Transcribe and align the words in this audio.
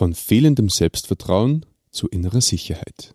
Von 0.00 0.14
fehlendem 0.14 0.70
Selbstvertrauen 0.70 1.66
zu 1.90 2.08
innerer 2.08 2.40
Sicherheit. 2.40 3.14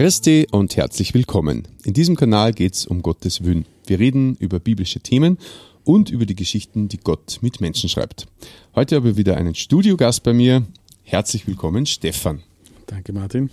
Christi 0.00 0.46
und 0.50 0.78
herzlich 0.78 1.12
willkommen. 1.12 1.68
In 1.84 1.92
diesem 1.92 2.16
Kanal 2.16 2.54
geht 2.54 2.72
es 2.72 2.86
um 2.86 3.02
Gottes 3.02 3.44
Willen. 3.44 3.66
Wir 3.86 3.98
reden 3.98 4.34
über 4.36 4.58
biblische 4.58 5.00
Themen 5.00 5.36
und 5.84 6.08
über 6.08 6.24
die 6.24 6.34
Geschichten, 6.34 6.88
die 6.88 6.96
Gott 6.96 7.40
mit 7.42 7.60
Menschen 7.60 7.90
schreibt. 7.90 8.26
Heute 8.74 8.96
habe 8.96 9.10
ich 9.10 9.16
wieder 9.18 9.36
einen 9.36 9.54
Studiogast 9.54 10.22
bei 10.22 10.32
mir. 10.32 10.64
Herzlich 11.02 11.46
willkommen, 11.46 11.84
Stefan. 11.84 12.40
Danke, 12.86 13.12
Martin. 13.12 13.50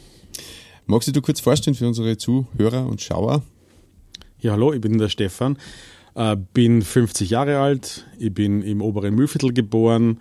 Magst 0.85 1.09
du 1.09 1.11
dir 1.11 1.21
kurz 1.21 1.41
vorstellen 1.41 1.75
für 1.75 1.85
unsere 1.85 2.15
Zuhörer 2.15 2.87
und 2.87 3.01
Schauer? 3.01 3.43
Ja, 4.39 4.53
hallo, 4.53 4.71
ich 4.71 4.79
bin 4.79 4.97
der 4.97 5.09
Stefan, 5.09 5.57
äh, 6.15 6.37
bin 6.53 6.81
50 6.81 7.29
Jahre 7.29 7.59
alt, 7.59 8.05
ich 8.19 8.33
bin 8.33 8.61
im 8.61 8.81
oberen 8.81 9.15
Mühlviertel 9.15 9.51
geboren, 9.51 10.19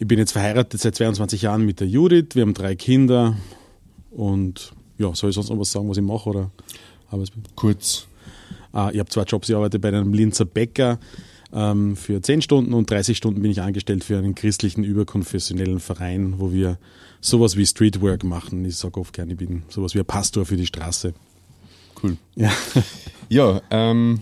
ich 0.00 0.08
bin 0.08 0.18
jetzt 0.18 0.32
verheiratet 0.32 0.80
seit 0.80 0.96
22 0.96 1.42
Jahren 1.42 1.64
mit 1.64 1.78
der 1.78 1.86
Judith, 1.86 2.30
wir 2.34 2.42
haben 2.42 2.54
drei 2.54 2.74
Kinder 2.74 3.36
und 4.10 4.74
ja, 4.98 5.14
soll 5.14 5.30
ich 5.30 5.34
sonst 5.34 5.50
noch 5.50 5.58
was 5.58 5.72
sagen, 5.72 5.88
was 5.88 5.96
ich 5.96 6.02
mache? 6.02 6.28
Oder? 6.28 6.50
Kurz. 7.54 8.06
Ah, 8.72 8.90
ich 8.92 8.98
habe 8.98 9.08
zwei 9.08 9.22
Jobs, 9.22 9.48
ich 9.48 9.54
arbeite 9.54 9.78
bei 9.78 9.88
einem 9.88 10.12
Linzer 10.12 10.44
Bäcker 10.44 10.98
ähm, 11.52 11.96
für 11.96 12.20
10 12.20 12.42
Stunden 12.42 12.74
und 12.74 12.90
30 12.90 13.16
Stunden 13.16 13.40
bin 13.40 13.50
ich 13.50 13.62
angestellt 13.62 14.02
für 14.02 14.18
einen 14.18 14.34
christlichen 14.34 14.82
überkonfessionellen 14.82 15.78
Verein, 15.78 16.38
wo 16.38 16.52
wir 16.52 16.78
sowas 17.20 17.56
wie 17.56 17.64
Streetwork 17.64 18.24
machen. 18.24 18.64
Ich 18.64 18.76
sage 18.76 18.98
oft 18.98 19.12
gerne, 19.12 19.32
ich 19.32 19.38
bin 19.38 19.62
sowas 19.68 19.94
wie 19.94 20.00
ein 20.00 20.04
Pastor 20.04 20.44
für 20.44 20.56
die 20.56 20.66
Straße. 20.66 21.14
Cool. 22.02 22.16
Ja, 22.34 22.52
ja 23.28 23.62
ähm, 23.70 24.20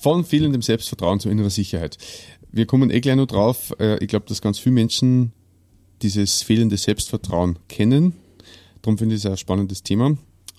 von 0.00 0.24
fehlendem 0.24 0.62
Selbstvertrauen 0.62 1.18
zu 1.18 1.28
innerer 1.28 1.50
Sicherheit. 1.50 1.98
Wir 2.52 2.66
kommen 2.66 2.90
eh 2.90 3.00
gleich 3.00 3.16
noch 3.16 3.26
drauf. 3.26 3.74
Äh, 3.80 3.98
ich 3.98 4.08
glaube, 4.08 4.26
dass 4.28 4.40
ganz 4.40 4.60
viele 4.60 4.74
Menschen 4.74 5.32
dieses 6.02 6.42
fehlende 6.42 6.76
Selbstvertrauen 6.76 7.58
kennen 7.68 8.12
Darum 8.84 8.98
finde 8.98 9.14
ich 9.14 9.24
es 9.24 9.30
ein 9.30 9.38
spannendes 9.38 9.82
Thema. 9.82 10.14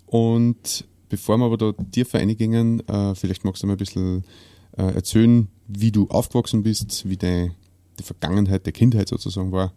Und 0.08 0.86
bevor 1.10 1.38
wir 1.38 1.46
aber 1.46 1.58
da 1.58 1.74
tiefer 1.92 2.18
eingehen, 2.18 2.80
äh, 2.90 3.14
vielleicht 3.14 3.46
magst 3.46 3.62
du 3.62 3.68
mal 3.68 3.74
ein 3.74 3.78
bisschen 3.78 4.24
äh, 4.76 4.96
erzählen, 4.96 5.48
wie 5.68 5.92
du 5.92 6.08
aufgewachsen 6.10 6.64
bist, 6.64 7.08
wie 7.08 7.18
deine 7.18 7.52
die 8.00 8.04
Vergangenheit 8.04 8.66
der 8.66 8.74
Kindheit 8.74 9.10
sozusagen 9.10 9.52
war. 9.52 9.74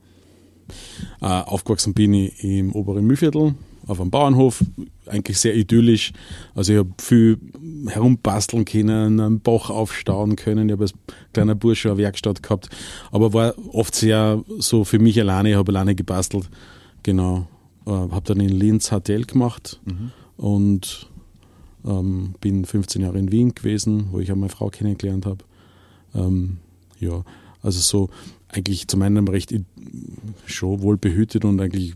Äh, 1.21 1.27
aufgewachsen 1.27 1.93
bin 1.93 2.15
ich 2.15 2.43
im 2.43 2.73
oberen 2.73 3.05
Mühlviertel 3.05 3.55
auf 3.87 4.01
einem 4.01 4.11
Bauernhof, 4.11 4.65
eigentlich 5.05 5.39
sehr 5.39 5.55
idyllisch. 5.55 6.13
Also 6.55 6.73
ich 6.73 6.79
habe 6.79 6.95
viel 6.99 7.39
herumbasteln 7.89 8.65
können, 8.65 9.21
einen 9.21 9.41
Bach 9.41 9.69
aufstauen 9.69 10.37
können. 10.37 10.71
Ich 10.71 10.73
habe 10.73 10.85
als 10.85 10.95
kleiner 11.35 11.55
Bursche 11.55 11.91
eine 11.91 11.99
Werkstatt 11.99 12.43
gehabt, 12.43 12.71
aber 13.11 13.35
war 13.35 13.55
oft 13.75 13.95
sehr 13.95 14.43
so 14.59 14.85
für 14.85 14.99
mich 14.99 15.21
alleine. 15.21 15.51
Ich 15.51 15.57
habe 15.57 15.71
alleine 15.71 15.95
gebastelt. 15.95 16.49
Genau 17.03 17.47
äh, 17.89 17.91
habe 17.91 18.23
dann 18.25 18.41
in 18.41 18.51
Linz 18.51 18.91
HTL 18.91 19.25
gemacht 19.25 19.81
mhm. 19.87 20.11
und 20.37 21.09
ähm, 21.87 22.35
bin 22.41 22.65
15 22.65 23.03
Jahre 23.03 23.19
in 23.19 23.33
Wien 23.33 23.55
gewesen, 23.55 24.09
wo 24.11 24.21
ich 24.21 24.31
auch 24.31 24.37
meine 24.37 24.51
Frau 24.51 24.69
kennengelernt 24.69 25.25
habe. 25.25 25.45
Ähm, 26.15 26.59
ja, 27.01 27.25
also 27.63 27.81
so 27.81 28.11
eigentlich 28.49 28.89
zu 28.89 28.97
meinem 28.97 29.27
Recht 29.29 29.55
schon 30.47 30.83
wohl 30.83 30.99
behütet 30.99 31.45
und 31.45 31.61
eigentlich, 31.61 31.95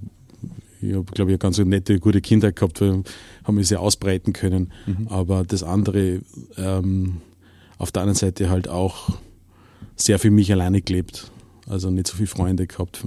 ich 0.80 0.94
habe, 0.94 1.04
glaube 1.12 1.30
ich, 1.30 1.34
eine 1.34 1.38
ganz 1.38 1.58
nette, 1.58 1.98
gute 2.00 2.20
Kindheit 2.20 2.56
gehabt, 2.56 2.80
haben 2.80 3.04
mich 3.54 3.68
sehr 3.68 3.80
ausbreiten 3.80 4.32
können. 4.32 4.72
Mhm. 4.86 5.08
Aber 5.08 5.44
das 5.44 5.62
andere, 5.62 6.20
ähm, 6.56 7.18
auf 7.78 7.92
der 7.92 8.02
anderen 8.02 8.18
Seite 8.18 8.48
halt 8.48 8.68
auch 8.68 9.10
sehr 9.96 10.18
für 10.18 10.30
mich 10.30 10.50
alleine 10.52 10.80
gelebt. 10.80 11.30
Also 11.68 11.90
nicht 11.90 12.06
so 12.06 12.16
viele 12.16 12.28
Freunde 12.28 12.66
gehabt, 12.66 13.04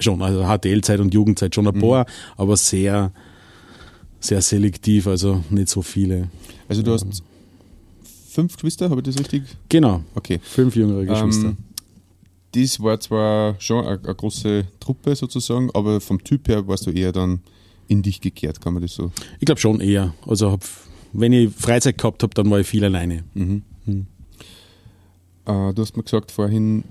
schon, 0.00 0.22
also 0.22 0.44
HTL-Zeit 0.44 1.00
und 1.00 1.12
Jugendzeit 1.12 1.54
schon 1.54 1.66
ein 1.66 1.74
mhm. 1.74 1.80
paar, 1.80 2.06
aber 2.36 2.56
sehr, 2.56 3.12
sehr 4.20 4.42
selektiv, 4.42 5.06
also 5.06 5.42
nicht 5.50 5.68
so 5.68 5.82
viele. 5.82 6.28
Also 6.68 6.82
du 6.82 6.92
hast 6.92 7.22
fünf 8.28 8.54
Geschwister, 8.54 8.90
habe 8.90 9.00
ich 9.00 9.06
das 9.06 9.18
richtig? 9.18 9.42
Genau. 9.68 10.02
Okay. 10.14 10.40
Fünf 10.42 10.76
jüngere 10.76 11.04
Geschwister. 11.04 11.48
Ähm, 11.48 11.56
das 12.52 12.80
war 12.80 12.98
zwar 13.00 13.56
schon 13.58 13.84
eine, 13.84 14.00
eine, 14.02 14.14
große 14.14 14.64
Truppe 14.80 15.14
sozusagen, 15.16 15.70
aber 15.74 16.00
vom 16.00 16.22
Typ 16.22 16.48
her 16.48 16.66
warst 16.66 16.86
du 16.86 16.90
eher 16.90 17.12
dann 17.12 17.40
in 17.88 18.02
dich 18.02 18.20
gekehrt, 18.20 18.60
kann 18.60 18.74
man 18.74 18.82
das 18.82 18.94
so? 18.94 19.10
Ich 19.38 19.46
glaube 19.46 19.60
schon 19.60 19.80
eher. 19.80 20.14
Also 20.26 20.52
hab, 20.52 20.60
wenn 21.12 21.32
ich 21.32 21.52
Freizeit 21.52 21.98
gehabt 21.98 22.22
habe, 22.22 22.34
dann 22.34 22.50
war 22.50 22.60
ich 22.60 22.66
viel 22.66 22.84
alleine. 22.84 23.24
Mhm. 23.34 23.62
Mhm. 23.86 24.06
Äh, 25.46 25.74
du 25.74 25.82
hast 25.82 25.96
mir 25.96 26.02
gesagt 26.02 26.30
vorhin, 26.30 26.84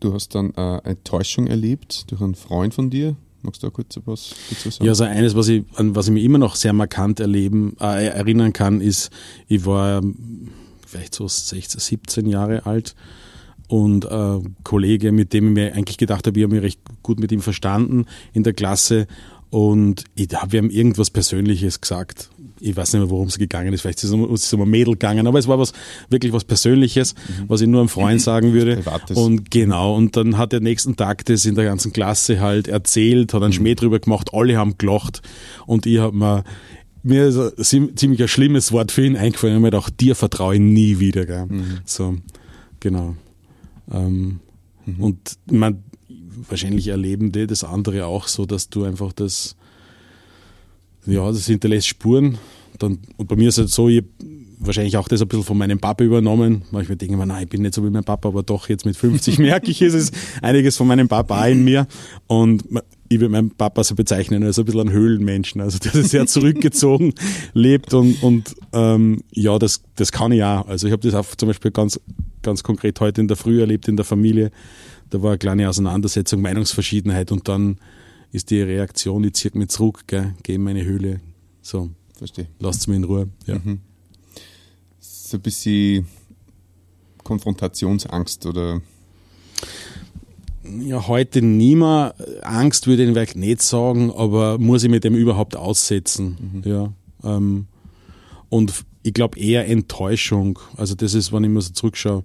Du 0.00 0.14
hast 0.14 0.34
dann 0.34 0.50
äh, 0.50 0.60
eine 0.60 0.84
Enttäuschung 0.84 1.46
erlebt 1.46 2.10
durch 2.10 2.20
einen 2.20 2.34
Freund 2.34 2.74
von 2.74 2.90
dir. 2.90 3.16
Magst 3.42 3.62
du 3.62 3.66
da 3.66 3.70
kurz 3.70 3.96
etwas 3.96 4.34
dazu 4.50 4.70
sagen? 4.70 4.84
Ja, 4.84 4.92
also 4.92 5.04
eines, 5.04 5.34
was 5.34 5.48
ich, 5.48 5.64
an 5.76 5.94
was 5.94 6.08
ich 6.08 6.12
mir 6.12 6.22
immer 6.22 6.38
noch 6.38 6.56
sehr 6.56 6.72
markant 6.72 7.20
erleben, 7.20 7.76
äh, 7.80 8.06
erinnern 8.06 8.52
kann, 8.52 8.80
ist, 8.80 9.10
ich 9.48 9.64
war 9.64 9.98
ähm, 9.98 10.48
vielleicht 10.86 11.14
so 11.14 11.28
16, 11.28 11.80
17 11.80 12.26
Jahre 12.26 12.66
alt 12.66 12.94
und 13.68 14.04
äh, 14.04 14.38
Kollege, 14.64 15.12
mit 15.12 15.32
dem 15.32 15.48
ich 15.48 15.54
mir 15.54 15.74
eigentlich 15.74 15.96
gedacht 15.96 16.26
habe, 16.26 16.38
ich 16.38 16.44
habe 16.44 16.54
mich 16.54 16.64
recht 16.64 16.80
gut 17.02 17.20
mit 17.20 17.30
ihm 17.30 17.40
verstanden 17.40 18.06
in 18.32 18.42
der 18.42 18.52
Klasse 18.52 19.06
und 19.50 20.04
ich, 20.14 20.30
wir 20.30 20.58
haben 20.58 20.70
irgendwas 20.70 21.10
Persönliches 21.10 21.80
gesagt 21.80 22.30
ich 22.60 22.76
weiß 22.76 22.92
nicht 22.92 23.00
mehr, 23.00 23.10
worum 23.10 23.28
es 23.28 23.38
gegangen 23.38 23.72
ist. 23.72 23.80
Vielleicht 23.82 23.98
ist 23.98 24.04
es 24.04 24.12
um, 24.12 24.32
ist 24.34 24.44
es 24.44 24.52
um 24.52 24.62
ein 24.62 24.68
Mädel 24.68 24.94
gegangen, 24.94 25.26
aber 25.26 25.38
es 25.38 25.48
war 25.48 25.58
was 25.58 25.72
wirklich 26.08 26.32
was 26.32 26.44
Persönliches, 26.44 27.14
mhm. 27.14 27.44
was 27.48 27.60
ich 27.60 27.68
nur 27.68 27.80
einem 27.80 27.88
Freund 27.88 28.20
sagen 28.20 28.52
würde. 28.52 28.76
Privates. 28.76 29.16
Und 29.16 29.50
genau, 29.50 29.96
und 29.96 30.16
dann 30.16 30.36
hat 30.38 30.52
er 30.52 30.60
nächsten 30.60 30.96
Tag 30.96 31.24
das 31.24 31.46
in 31.46 31.54
der 31.54 31.64
ganzen 31.64 31.92
Klasse 31.92 32.40
halt 32.40 32.68
erzählt, 32.68 33.34
hat 33.34 33.42
einen 33.42 33.50
mhm. 33.50 33.56
Schmäh 33.56 33.74
drüber 33.74 33.98
gemacht, 33.98 34.30
alle 34.32 34.56
haben 34.56 34.76
gelacht 34.78 35.22
und 35.66 35.86
ich 35.86 35.98
habe 35.98 36.16
mir 36.16 36.44
mir 37.02 37.28
ist 37.28 37.72
ein 37.72 37.96
ziemlich 37.96 38.20
ein 38.20 38.28
schlimmes 38.28 38.72
Wort 38.72 38.92
für 38.92 39.06
ihn 39.06 39.16
eingefallen. 39.16 39.54
Ich 39.54 39.56
habe 39.56 39.62
mir 39.62 39.70
gedacht, 39.70 40.00
dir 40.00 40.14
vertraue 40.14 40.56
ich 40.56 40.60
nie 40.60 40.98
wieder. 40.98 41.24
Gell? 41.24 41.46
Mhm. 41.46 41.78
So, 41.86 42.18
genau. 42.78 43.16
Ähm, 43.90 44.40
mhm. 44.84 45.02
Und 45.02 45.38
man, 45.50 45.82
wahrscheinlich 46.48 46.88
erleben 46.88 47.32
die 47.32 47.46
das 47.46 47.64
andere 47.64 48.06
auch 48.06 48.28
so, 48.28 48.46
dass 48.46 48.68
du 48.68 48.84
einfach 48.84 49.12
das 49.12 49.56
ja, 51.06 51.26
das 51.30 51.46
hinterlässt 51.46 51.88
Spuren. 51.88 52.38
Dann, 52.78 52.98
und 53.16 53.28
bei 53.28 53.36
mir 53.36 53.48
ist 53.48 53.54
es 53.54 53.58
halt 53.58 53.70
so, 53.70 53.88
ich 53.88 54.04
wahrscheinlich 54.60 54.96
auch 54.98 55.08
das 55.08 55.22
ein 55.22 55.28
bisschen 55.28 55.44
von 55.44 55.56
meinem 55.56 55.78
Papa 55.78 56.04
übernommen. 56.04 56.62
Manchmal 56.70 56.96
denke 56.96 57.14
ich 57.14 57.18
mir, 57.18 57.26
nein, 57.26 57.44
ich 57.44 57.48
bin 57.48 57.62
nicht 57.62 57.74
so 57.74 57.82
wie 57.84 57.90
mein 57.90 58.04
Papa, 58.04 58.28
aber 58.28 58.42
doch 58.42 58.68
jetzt 58.68 58.84
mit 58.84 58.96
50 58.96 59.38
merke 59.38 59.70
ich, 59.70 59.80
es 59.80 59.94
ist 59.94 60.14
einiges 60.42 60.76
von 60.76 60.86
meinem 60.86 61.08
Papa 61.08 61.46
in 61.46 61.64
mir. 61.64 61.86
Und 62.26 62.64
ich 63.08 63.18
würde 63.18 63.30
meinen 63.30 63.50
Papa 63.50 63.82
so 63.82 63.94
bezeichnen 63.94 64.44
als 64.44 64.58
ein 64.58 64.66
bisschen 64.66 64.82
ein 64.82 64.92
Höhlenmenschen, 64.92 65.60
also 65.60 65.78
der 65.78 66.04
sehr 66.04 66.26
zurückgezogen 66.26 67.14
lebt 67.54 67.94
und, 67.94 68.22
und 68.22 68.54
ähm, 68.72 69.22
ja, 69.32 69.58
das, 69.58 69.82
das 69.96 70.12
kann 70.12 70.30
ich 70.30 70.44
auch. 70.44 70.68
Also 70.68 70.86
ich 70.86 70.92
habe 70.92 71.02
das 71.02 71.14
auch 71.14 71.34
zum 71.34 71.48
Beispiel 71.48 71.70
ganz, 71.70 71.98
ganz 72.42 72.62
konkret 72.62 73.00
heute 73.00 73.20
in 73.20 73.28
der 73.28 73.36
Früh 73.36 73.60
erlebt 73.60 73.88
in 73.88 73.96
der 73.96 74.04
Familie. 74.04 74.50
Da 75.10 75.22
war 75.22 75.30
eine 75.30 75.38
kleine 75.38 75.68
Auseinandersetzung, 75.68 76.40
Meinungsverschiedenheit 76.40 77.32
und 77.32 77.48
dann 77.48 77.78
ist 78.32 78.50
die 78.50 78.60
Reaktion, 78.60 79.24
ich 79.24 79.34
ziehe 79.34 79.56
mich 79.58 79.68
zurück, 79.68 80.04
gell, 80.06 80.34
gehe 80.42 80.56
in 80.56 80.62
meine 80.62 80.84
Höhle. 80.84 81.20
So. 81.62 81.90
Verstehe. 82.20 82.48
Lasst 82.58 82.86
mich 82.86 82.96
in 82.98 83.04
Ruhe. 83.04 83.28
Ja. 83.46 83.58
Mhm. 83.58 83.80
So 84.98 85.38
ein 85.38 85.40
bisschen 85.40 86.06
Konfrontationsangst 87.24 88.44
oder? 88.44 88.82
Ja, 90.80 91.08
heute 91.08 91.40
nie 91.40 91.76
mehr. 91.76 92.14
Angst 92.42 92.86
würde 92.86 93.04
ich 93.04 93.08
vielleicht 93.08 93.36
nicht 93.36 93.62
sagen, 93.62 94.12
aber 94.12 94.58
muss 94.58 94.84
ich 94.84 94.90
mit 94.90 95.04
dem 95.04 95.14
überhaupt 95.14 95.56
aussetzen. 95.56 96.62
Mhm. 96.62 96.70
Ja. 96.70 96.92
Ähm, 97.24 97.66
und 98.50 98.84
ich 99.02 99.14
glaube 99.14 99.38
eher 99.38 99.66
Enttäuschung. 99.68 100.58
Also 100.76 100.94
das 100.94 101.14
ist, 101.14 101.32
wenn 101.32 101.44
ich 101.44 101.50
mir 101.50 101.60
so 101.60 101.72
zurückschaue, 101.72 102.24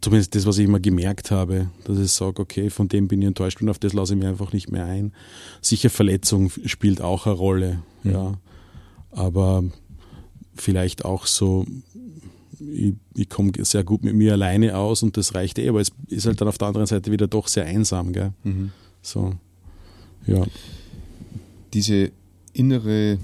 zumindest 0.00 0.34
das, 0.34 0.46
was 0.46 0.58
ich 0.58 0.64
immer 0.64 0.80
gemerkt 0.80 1.30
habe, 1.30 1.70
dass 1.84 1.98
ich 1.98 2.10
sage, 2.10 2.42
okay, 2.42 2.70
von 2.70 2.88
dem 2.88 3.08
bin 3.08 3.22
ich 3.22 3.28
enttäuscht 3.28 3.60
und 3.62 3.68
auf 3.68 3.78
das 3.78 3.92
lasse 3.92 4.14
ich 4.14 4.18
mich 4.18 4.28
einfach 4.28 4.52
nicht 4.52 4.70
mehr 4.70 4.84
ein. 4.84 5.12
Sicher 5.60 5.90
Verletzung 5.90 6.50
spielt 6.64 7.00
auch 7.00 7.26
eine 7.26 7.34
Rolle, 7.34 7.82
mhm. 8.02 8.10
ja. 8.10 8.34
Aber 9.10 9.64
vielleicht 10.54 11.04
auch 11.04 11.26
so, 11.26 11.66
ich, 12.58 12.94
ich 13.14 13.28
komme 13.28 13.52
sehr 13.60 13.84
gut 13.84 14.02
mit 14.02 14.14
mir 14.14 14.32
alleine 14.32 14.76
aus 14.76 15.02
und 15.02 15.16
das 15.16 15.34
reicht 15.34 15.58
eh, 15.58 15.68
aber 15.68 15.80
es 15.80 15.92
ist 16.08 16.26
halt 16.26 16.40
dann 16.40 16.48
auf 16.48 16.58
der 16.58 16.68
anderen 16.68 16.86
Seite 16.86 17.10
wieder 17.12 17.26
doch 17.26 17.48
sehr 17.48 17.64
einsam, 17.64 18.12
gell? 18.12 18.32
Mhm. 18.44 18.72
So, 19.02 19.34
ja. 20.26 20.44
Diese 21.72 22.10
innere 22.52 23.18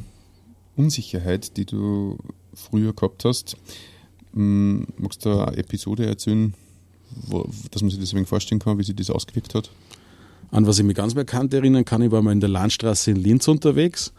Unsicherheit, 0.77 1.57
die 1.57 1.65
du 1.65 2.19
früher 2.55 2.93
gehabt 2.93 3.25
hast. 3.25 3.57
Hm, 4.35 4.87
magst 4.97 5.25
du 5.25 5.31
eine 5.31 5.57
Episode 5.57 6.07
erzählen, 6.07 6.55
wo, 7.27 7.49
dass 7.71 7.83
man 7.83 7.91
sich 7.91 8.01
das 8.01 8.13
ein 8.13 8.17
wenig 8.17 8.29
vorstellen 8.29 8.61
kann, 8.61 8.79
wie 8.79 8.85
sich 8.85 8.97
das 8.97 9.11
ausgewirkt 9.11 9.55
hat? 9.55 9.71
An 10.51 10.67
was 10.67 10.79
ich 10.79 10.85
mich 10.85 10.97
ganz 10.97 11.15
bekannt 11.15 11.55
erinnern 11.55 11.85
kann, 11.85 12.03
ich 12.03 12.11
war 12.11 12.23
mal 12.23 12.33
in 12.33 12.41
der 12.41 12.49
Landstraße 12.49 13.11
in 13.11 13.17
Linz 13.17 13.49
unterwegs 13.49 14.13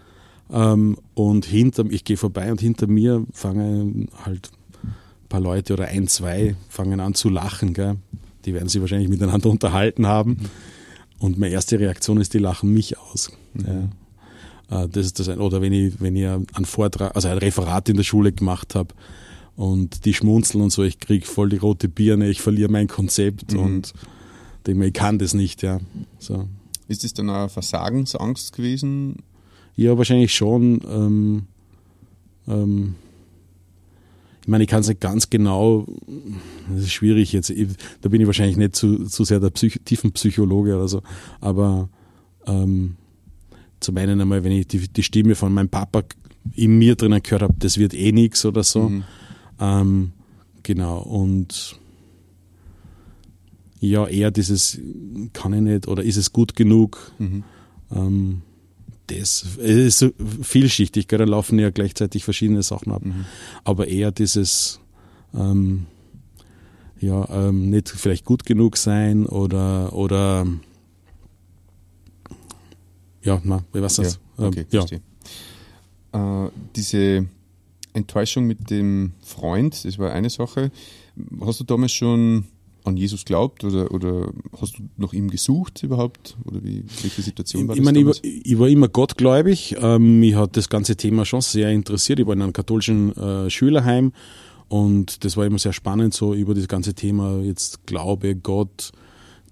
ähm, 0.51 0.97
und 1.13 1.45
hinter, 1.45 1.85
ich 1.89 2.03
gehe 2.03 2.17
vorbei 2.17 2.51
und 2.51 2.61
hinter 2.61 2.87
mir 2.87 3.25
fangen 3.31 4.09
halt 4.23 4.51
ein 4.83 5.27
paar 5.29 5.41
Leute 5.41 5.73
oder 5.73 5.87
ein, 5.87 6.07
zwei 6.07 6.55
fangen 6.69 6.99
an 6.99 7.13
zu 7.13 7.29
lachen. 7.29 7.73
Gell? 7.73 7.97
Die 8.45 8.53
werden 8.53 8.69
sich 8.69 8.81
wahrscheinlich 8.81 9.09
miteinander 9.09 9.49
unterhalten 9.51 10.07
haben. 10.07 10.49
Und 11.19 11.37
meine 11.37 11.53
erste 11.53 11.79
Reaktion 11.79 12.19
ist, 12.19 12.33
die 12.33 12.39
lachen 12.39 12.73
mich 12.73 12.97
aus. 12.97 13.31
Mhm. 13.53 13.65
Ja. 13.65 13.89
Äh, 14.73 14.87
das 14.89 15.05
ist 15.05 15.19
das, 15.19 15.29
oder 15.29 15.61
wenn 15.61 15.73
ich, 15.73 15.99
wenn 16.01 16.15
ich 16.15 16.27
einen 16.27 16.65
Vortrag, 16.65 17.15
also 17.15 17.27
ein 17.27 17.37
Referat 17.37 17.89
in 17.89 17.97
der 17.97 18.03
Schule 18.03 18.31
gemacht 18.31 18.75
habe 18.75 18.93
und 19.55 20.05
die 20.05 20.13
schmunzeln 20.13 20.63
und 20.63 20.71
so, 20.71 20.83
ich 20.83 20.99
kriege 20.99 21.25
voll 21.25 21.49
die 21.49 21.57
rote 21.57 21.87
Birne, 21.87 22.29
ich 22.29 22.41
verliere 22.41 22.71
mein 22.71 22.87
Konzept 22.87 23.53
mhm. 23.53 23.59
und 23.59 23.93
denke 24.65 24.79
mir, 24.79 24.87
ich 24.87 24.93
kann 24.93 25.19
das 25.19 25.33
nicht, 25.33 25.61
ja. 25.61 25.79
So. 26.19 26.47
Ist 26.87 27.03
das 27.03 27.13
dann 27.13 27.29
eine 27.29 27.49
Versagensangst 27.49 28.53
gewesen? 28.53 29.17
Ja, 29.75 29.97
wahrscheinlich 29.97 30.33
schon. 30.33 30.81
Ähm, 30.87 31.43
ähm, 32.47 32.95
ich 34.41 34.47
meine, 34.47 34.63
ich 34.65 34.69
kann 34.69 34.81
es 34.81 34.89
nicht 34.89 34.99
ganz 34.99 35.29
genau, 35.29 35.85
das 36.69 36.83
ist 36.83 36.91
schwierig 36.91 37.31
jetzt, 37.31 37.49
ich, 37.49 37.69
da 38.01 38.09
bin 38.09 38.19
ich 38.19 38.27
wahrscheinlich 38.27 38.57
nicht 38.57 38.75
zu, 38.75 39.05
zu 39.05 39.23
sehr 39.23 39.39
der 39.39 39.51
Psych 39.51 39.79
tiefen 39.85 40.11
Psychologe 40.11 40.75
oder 40.75 40.89
so, 40.89 41.01
aber 41.39 41.87
ähm, 42.45 42.97
zum 43.83 43.97
einen 43.97 44.19
einmal, 44.19 44.43
wenn 44.43 44.51
ich 44.51 44.67
die, 44.67 44.87
die 44.87 45.03
Stimme 45.03 45.35
von 45.35 45.53
meinem 45.53 45.69
Papa 45.69 46.03
in 46.55 46.77
mir 46.77 46.95
drinnen 46.95 47.21
gehört 47.21 47.43
habe, 47.43 47.55
das 47.59 47.77
wird 47.77 47.93
eh 47.93 48.11
nichts 48.11 48.45
oder 48.45 48.63
so. 48.63 48.89
Mhm. 48.89 49.03
Ähm, 49.59 50.11
genau, 50.63 50.99
und 50.99 51.79
ja, 53.79 54.07
eher 54.07 54.31
dieses 54.31 54.79
kann 55.33 55.53
ich 55.53 55.61
nicht 55.61 55.87
oder 55.87 56.03
ist 56.03 56.17
es 56.17 56.31
gut 56.31 56.55
genug? 56.55 57.11
Mhm. 57.19 57.43
Ähm, 57.91 58.41
das 59.07 59.57
ist 59.57 59.99
so 59.99 60.11
vielschichtig, 60.41 61.07
gell? 61.07 61.19
da 61.19 61.25
laufen 61.25 61.59
ja 61.59 61.69
gleichzeitig 61.69 62.23
verschiedene 62.23 62.63
Sachen 62.63 62.93
ab. 62.93 63.05
Mhm. 63.05 63.25
Aber 63.65 63.87
eher 63.87 64.11
dieses 64.11 64.79
ähm, 65.33 65.87
ja, 66.99 67.27
ähm, 67.29 67.69
nicht 67.69 67.89
vielleicht 67.89 68.23
gut 68.23 68.45
genug 68.45 68.77
sein 68.77 69.25
oder 69.25 69.93
oder 69.93 70.47
ja, 73.23 73.41
na, 73.43 73.63
ich 73.73 73.81
weiß 73.81 73.99
nicht. 73.99 74.19
Ja, 74.37 74.47
okay, 74.47 74.65
ähm, 74.71 75.01
ja. 76.11 76.45
Äh, 76.45 76.49
diese 76.75 77.25
Enttäuschung 77.93 78.45
mit 78.45 78.69
dem 78.69 79.13
Freund, 79.21 79.85
das 79.85 79.97
war 79.97 80.11
eine 80.11 80.29
Sache. 80.29 80.71
Hast 81.41 81.59
du 81.59 81.63
damals 81.63 81.91
schon 81.91 82.45
an 82.85 82.97
Jesus 82.97 83.23
glaubt 83.23 83.63
oder, 83.63 83.91
oder 83.91 84.31
hast 84.59 84.77
du 84.77 84.83
nach 84.97 85.13
ihm 85.13 85.29
gesucht 85.29 85.83
überhaupt? 85.83 86.35
Oder 86.45 86.63
wie, 86.63 86.83
welche 87.01 87.21
Situation 87.21 87.67
war 87.67 87.75
ich, 87.75 87.81
das? 87.81 87.85
Meine, 87.85 87.99
ich, 87.99 88.05
war, 88.05 88.13
ich 88.21 88.59
war 88.59 88.67
immer 88.67 88.89
gottgläubig. 88.89 89.75
Ähm, 89.79 90.19
mich 90.19 90.35
hat 90.35 90.57
das 90.57 90.69
ganze 90.69 90.95
Thema 90.95 91.25
schon 91.25 91.41
sehr 91.41 91.71
interessiert. 91.71 92.19
Ich 92.19 92.27
war 92.27 92.33
in 92.33 92.41
einem 92.41 92.53
katholischen 92.53 93.15
äh, 93.15 93.49
Schülerheim 93.49 94.11
und 94.67 95.23
das 95.23 95.37
war 95.37 95.45
immer 95.45 95.59
sehr 95.59 95.73
spannend, 95.73 96.13
so 96.13 96.33
über 96.33 96.53
das 96.53 96.67
ganze 96.67 96.93
Thema 96.93 97.39
jetzt 97.41 97.85
Glaube, 97.85 98.35
Gott, 98.35 98.91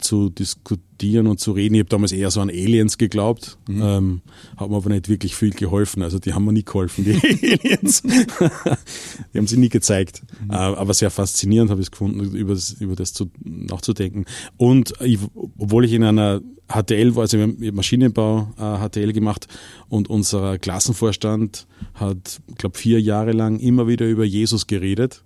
zu 0.02 0.30
diskutieren 0.30 1.28
und 1.28 1.40
zu 1.40 1.52
reden. 1.52 1.76
Ich 1.76 1.80
habe 1.80 1.90
damals 1.90 2.12
eher 2.12 2.32
so 2.32 2.42
an 2.42 2.50
Aliens 2.50 2.98
geglaubt, 2.98 3.58
mhm. 3.68 3.82
ähm, 3.82 4.22
hat 4.58 4.70
mir 4.70 4.76
aber 4.76 4.90
nicht 4.90 5.10
wirklich 5.10 5.36
viel 5.36 5.52
geholfen. 5.52 6.04
Also 6.04 6.20
die 6.20 6.34
haben 6.34 6.46
mir 6.46 6.54
nie 6.54 6.64
geholfen, 6.64 7.06
die 7.06 7.14
Aliens. 7.24 8.04
die 8.04 9.38
haben 9.38 9.48
sie 9.48 9.58
nie 9.58 9.70
gezeigt. 9.70 10.22
Mhm. 10.44 10.52
Äh, 10.52 10.56
aber 10.56 10.94
sehr 10.94 11.10
faszinierend 11.10 11.72
habe 11.72 11.82
ich 11.82 11.88
es 11.88 11.92
gefunden, 11.92 12.20
über 12.36 12.54
das, 12.54 12.74
über 12.74 12.96
das 12.96 13.14
zu, 13.14 13.30
nachzudenken. 13.44 14.26
Und 14.58 14.94
ich, 15.02 15.20
obwohl 15.58 15.86
ich 15.86 15.94
in 15.94 16.04
einer 16.04 16.42
HTL 16.68 17.16
war, 17.16 17.24
also 17.24 17.38
Maschinenbau 17.38 18.54
äh, 18.58 18.88
HTL 18.88 19.14
gemacht 19.14 19.48
und 19.90 20.10
unser 20.10 20.58
Klassenvorstand 20.58 21.68
hat, 21.94 22.42
glaube 22.58 22.78
vier 22.78 23.02
Jahre 23.02 23.32
lang 23.32 23.60
immer 23.60 23.88
wieder 23.88 24.08
über 24.08 24.24
Jesus 24.24 24.68
geredet 24.68 25.24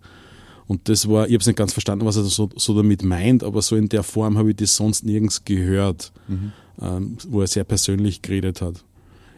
und 0.67 0.89
das 0.89 1.07
war, 1.07 1.27
ich 1.27 1.33
habe 1.33 1.41
es 1.41 1.47
nicht 1.47 1.57
ganz 1.57 1.73
verstanden, 1.73 2.05
was 2.05 2.17
er 2.17 2.23
so, 2.23 2.49
so, 2.55 2.73
damit 2.75 3.03
meint, 3.03 3.43
aber 3.43 3.61
so 3.61 3.75
in 3.75 3.89
der 3.89 4.03
Form 4.03 4.37
habe 4.37 4.51
ich 4.51 4.55
das 4.55 4.75
sonst 4.75 5.05
nirgends 5.05 5.45
gehört, 5.45 6.11
mhm. 6.27 6.51
ähm, 6.81 7.17
wo 7.27 7.41
er 7.41 7.47
sehr 7.47 7.63
persönlich 7.63 8.21
geredet 8.21 8.61
hat. 8.61 8.83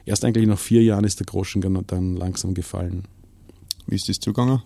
Erst 0.06 0.24
eigentlich 0.24 0.47
nach 0.47 0.59
vier 0.59 0.83
Jahren 0.83 1.03
ist 1.03 1.19
der 1.19 1.25
Groschen 1.25 1.62
dann 1.88 2.15
langsam 2.15 2.53
gefallen. 2.53 3.03
Wie 3.88 3.95
ist 3.95 4.07
das 4.07 4.19
zugegangen? 4.19 4.62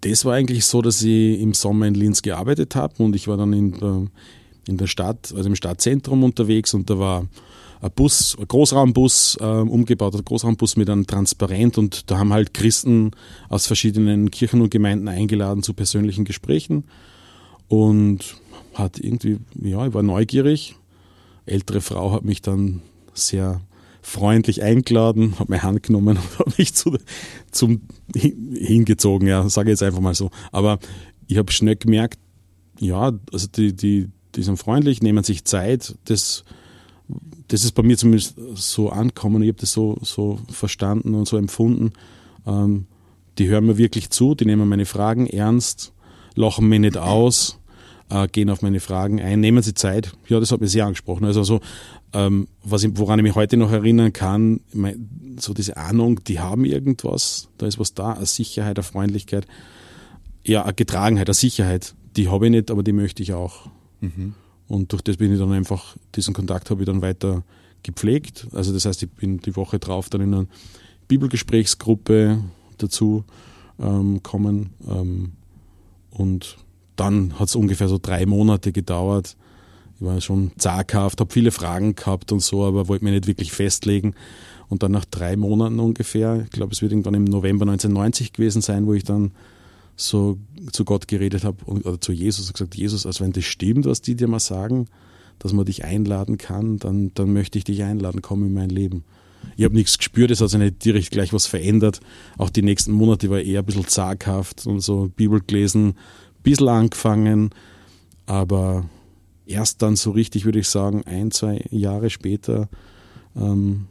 Das 0.00 0.24
war 0.24 0.34
eigentlich 0.34 0.64
so, 0.64 0.82
dass 0.82 1.02
ich 1.02 1.40
im 1.40 1.54
Sommer 1.54 1.86
in 1.86 1.94
Linz 1.94 2.22
gearbeitet 2.22 2.74
habe 2.74 3.02
und 3.02 3.14
ich 3.14 3.28
war 3.28 3.36
dann 3.36 3.52
in 3.52 4.10
in 4.70 4.76
der 4.76 4.86
Stadt, 4.86 5.32
also 5.36 5.48
im 5.48 5.56
Stadtzentrum 5.56 6.22
unterwegs 6.24 6.74
und 6.74 6.88
da 6.90 6.98
war 6.98 7.26
ein 7.80 7.90
Bus, 7.94 8.36
ein 8.38 8.46
Großraumbus 8.46 9.38
äh, 9.40 9.44
umgebaut, 9.44 10.14
ein 10.14 10.24
Großraumbus 10.24 10.76
mit 10.76 10.90
einem 10.90 11.06
Transparent 11.06 11.78
und 11.78 12.10
da 12.10 12.18
haben 12.18 12.32
halt 12.32 12.54
Christen 12.54 13.12
aus 13.48 13.66
verschiedenen 13.66 14.30
Kirchen 14.30 14.60
und 14.60 14.70
Gemeinden 14.70 15.08
eingeladen 15.08 15.62
zu 15.62 15.72
persönlichen 15.72 16.24
Gesprächen 16.24 16.84
und 17.68 18.36
hat 18.74 18.98
irgendwie, 18.98 19.38
ja, 19.60 19.86
ich 19.86 19.94
war 19.94 20.02
neugierig. 20.02 20.76
Ältere 21.46 21.80
Frau 21.80 22.12
hat 22.12 22.24
mich 22.24 22.42
dann 22.42 22.82
sehr 23.14 23.60
freundlich 24.02 24.62
eingeladen, 24.62 25.38
hat 25.38 25.48
meine 25.48 25.62
Hand 25.62 25.82
genommen 25.82 26.18
und 26.18 26.38
hat 26.38 26.58
mich 26.58 26.74
zu, 26.74 26.96
zum 27.50 27.82
hingezogen, 28.14 29.26
ja, 29.26 29.48
sage 29.48 29.70
ich 29.70 29.72
jetzt 29.74 29.82
einfach 29.82 30.00
mal 30.00 30.14
so. 30.14 30.30
Aber 30.52 30.78
ich 31.26 31.38
habe 31.38 31.52
schnell 31.52 31.76
gemerkt, 31.76 32.18
ja, 32.78 33.12
also 33.32 33.46
die, 33.46 33.74
die, 33.74 34.10
die 34.34 34.42
sind 34.42 34.58
freundlich, 34.58 35.02
nehmen 35.02 35.24
sich 35.24 35.44
Zeit, 35.44 35.96
das 36.04 36.44
das 37.48 37.64
ist 37.64 37.72
bei 37.72 37.82
mir 37.82 37.96
zumindest 37.96 38.36
so 38.54 38.90
angekommen, 38.90 39.42
ich 39.42 39.48
habe 39.48 39.60
das 39.60 39.72
so, 39.72 39.98
so 40.02 40.38
verstanden 40.50 41.14
und 41.14 41.26
so 41.26 41.36
empfunden. 41.36 41.92
Ähm, 42.46 42.86
die 43.38 43.48
hören 43.48 43.66
mir 43.66 43.78
wirklich 43.78 44.10
zu, 44.10 44.34
die 44.34 44.44
nehmen 44.44 44.68
meine 44.68 44.86
Fragen 44.86 45.26
ernst, 45.26 45.92
lachen 46.34 46.68
mich 46.68 46.80
nicht 46.80 46.96
aus, 46.96 47.58
äh, 48.08 48.28
gehen 48.28 48.50
auf 48.50 48.62
meine 48.62 48.80
Fragen 48.80 49.20
ein, 49.20 49.40
nehmen 49.40 49.62
sie 49.62 49.74
Zeit. 49.74 50.12
Ja, 50.28 50.40
das 50.40 50.52
hat 50.52 50.60
mich 50.60 50.70
sehr 50.70 50.84
angesprochen. 50.84 51.24
Also 51.24 51.42
so, 51.42 51.60
ähm, 52.12 52.48
was 52.62 52.84
ich, 52.84 52.90
woran 52.94 53.18
ich 53.18 53.22
mich 53.22 53.34
heute 53.34 53.56
noch 53.56 53.70
erinnern 53.70 54.12
kann, 54.12 54.60
so 55.38 55.54
diese 55.54 55.76
Ahnung, 55.76 56.22
die 56.24 56.40
haben 56.40 56.64
irgendwas, 56.64 57.48
da 57.58 57.66
ist 57.66 57.78
was 57.78 57.94
da, 57.94 58.12
eine 58.12 58.26
Sicherheit, 58.26 58.78
eine 58.78 58.84
Freundlichkeit, 58.84 59.46
ja, 60.44 60.64
eine 60.64 60.74
Getragenheit, 60.74 61.28
eine 61.28 61.34
Sicherheit, 61.34 61.94
die 62.16 62.28
habe 62.28 62.46
ich 62.46 62.50
nicht, 62.50 62.70
aber 62.70 62.82
die 62.82 62.92
möchte 62.92 63.22
ich 63.22 63.32
auch. 63.32 63.68
Mhm. 64.00 64.34
Und 64.70 64.92
durch 64.92 65.02
das 65.02 65.16
bin 65.16 65.32
ich 65.32 65.40
dann 65.40 65.50
einfach, 65.50 65.96
diesen 66.14 66.32
Kontakt 66.32 66.70
habe 66.70 66.82
ich 66.82 66.86
dann 66.86 67.02
weiter 67.02 67.42
gepflegt. 67.82 68.46
Also 68.52 68.72
das 68.72 68.84
heißt, 68.84 69.02
ich 69.02 69.10
bin 69.10 69.38
die 69.38 69.56
Woche 69.56 69.80
drauf 69.80 70.08
dann 70.08 70.20
in 70.20 70.32
einer 70.32 70.46
Bibelgesprächsgruppe 71.08 72.38
dazu 72.78 73.24
ähm, 73.80 74.22
kommen. 74.22 74.70
Ähm, 74.88 75.32
und 76.12 76.56
dann 76.94 77.36
hat 77.40 77.48
es 77.48 77.56
ungefähr 77.56 77.88
so 77.88 77.98
drei 78.00 78.26
Monate 78.26 78.70
gedauert. 78.70 79.36
Ich 79.98 80.06
war 80.06 80.20
schon 80.20 80.52
zaghaft, 80.56 81.20
habe 81.20 81.32
viele 81.32 81.50
Fragen 81.50 81.96
gehabt 81.96 82.30
und 82.30 82.40
so, 82.40 82.64
aber 82.64 82.86
wollte 82.86 83.04
mich 83.04 83.14
nicht 83.14 83.26
wirklich 83.26 83.50
festlegen. 83.50 84.14
Und 84.68 84.84
dann 84.84 84.92
nach 84.92 85.04
drei 85.04 85.36
Monaten 85.36 85.80
ungefähr, 85.80 86.42
ich 86.44 86.50
glaube, 86.50 86.74
es 86.74 86.80
wird 86.80 86.92
irgendwann 86.92 87.14
im 87.14 87.24
November 87.24 87.64
1990 87.64 88.32
gewesen 88.32 88.62
sein, 88.62 88.86
wo 88.86 88.94
ich 88.94 89.02
dann 89.02 89.32
so 90.00 90.38
zu 90.72 90.84
Gott 90.84 91.08
geredet 91.08 91.44
habe 91.44 91.64
oder 91.66 92.00
zu 92.00 92.12
Jesus 92.12 92.52
gesagt, 92.52 92.74
Jesus, 92.74 93.06
also 93.06 93.24
wenn 93.24 93.32
das 93.32 93.44
stimmt, 93.44 93.84
was 93.84 94.00
die 94.00 94.14
dir 94.14 94.28
mal 94.28 94.40
sagen, 94.40 94.86
dass 95.38 95.52
man 95.52 95.64
dich 95.66 95.84
einladen 95.84 96.38
kann, 96.38 96.78
dann, 96.78 97.12
dann 97.14 97.32
möchte 97.32 97.58
ich 97.58 97.64
dich 97.64 97.82
einladen, 97.82 98.22
komm 98.22 98.44
in 98.44 98.54
mein 98.54 98.70
Leben. 98.70 99.04
Ich 99.56 99.64
habe 99.64 99.74
nichts 99.74 99.98
gespürt, 99.98 100.30
es 100.30 100.40
hat 100.40 100.50
sich 100.50 100.58
nicht 100.58 100.84
direkt 100.84 101.10
gleich 101.10 101.32
was 101.32 101.46
verändert. 101.46 102.00
Auch 102.38 102.50
die 102.50 102.62
nächsten 102.62 102.92
Monate 102.92 103.30
war 103.30 103.40
eher 103.40 103.60
ein 103.60 103.66
bisschen 103.66 103.88
zaghaft 103.88 104.66
und 104.66 104.80
so 104.80 105.10
Bibel 105.14 105.40
gelesen, 105.46 105.88
ein 105.88 105.94
bisschen 106.42 106.68
angefangen, 106.68 107.50
aber 108.26 108.88
erst 109.46 109.82
dann 109.82 109.96
so 109.96 110.10
richtig, 110.12 110.44
würde 110.44 110.60
ich 110.60 110.68
sagen, 110.68 111.02
ein, 111.04 111.30
zwei 111.30 111.64
Jahre 111.70 112.10
später, 112.10 112.68
ähm, 113.36 113.86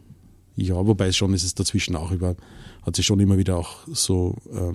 ja, 0.56 0.74
wobei 0.74 1.12
schon 1.12 1.34
ist 1.34 1.44
es 1.44 1.54
dazwischen 1.54 1.96
auch 1.96 2.10
über, 2.10 2.36
hat 2.82 2.96
sich 2.96 3.06
schon 3.06 3.20
immer 3.20 3.38
wieder 3.38 3.56
auch 3.56 3.86
so 3.86 4.36
ähm, 4.52 4.74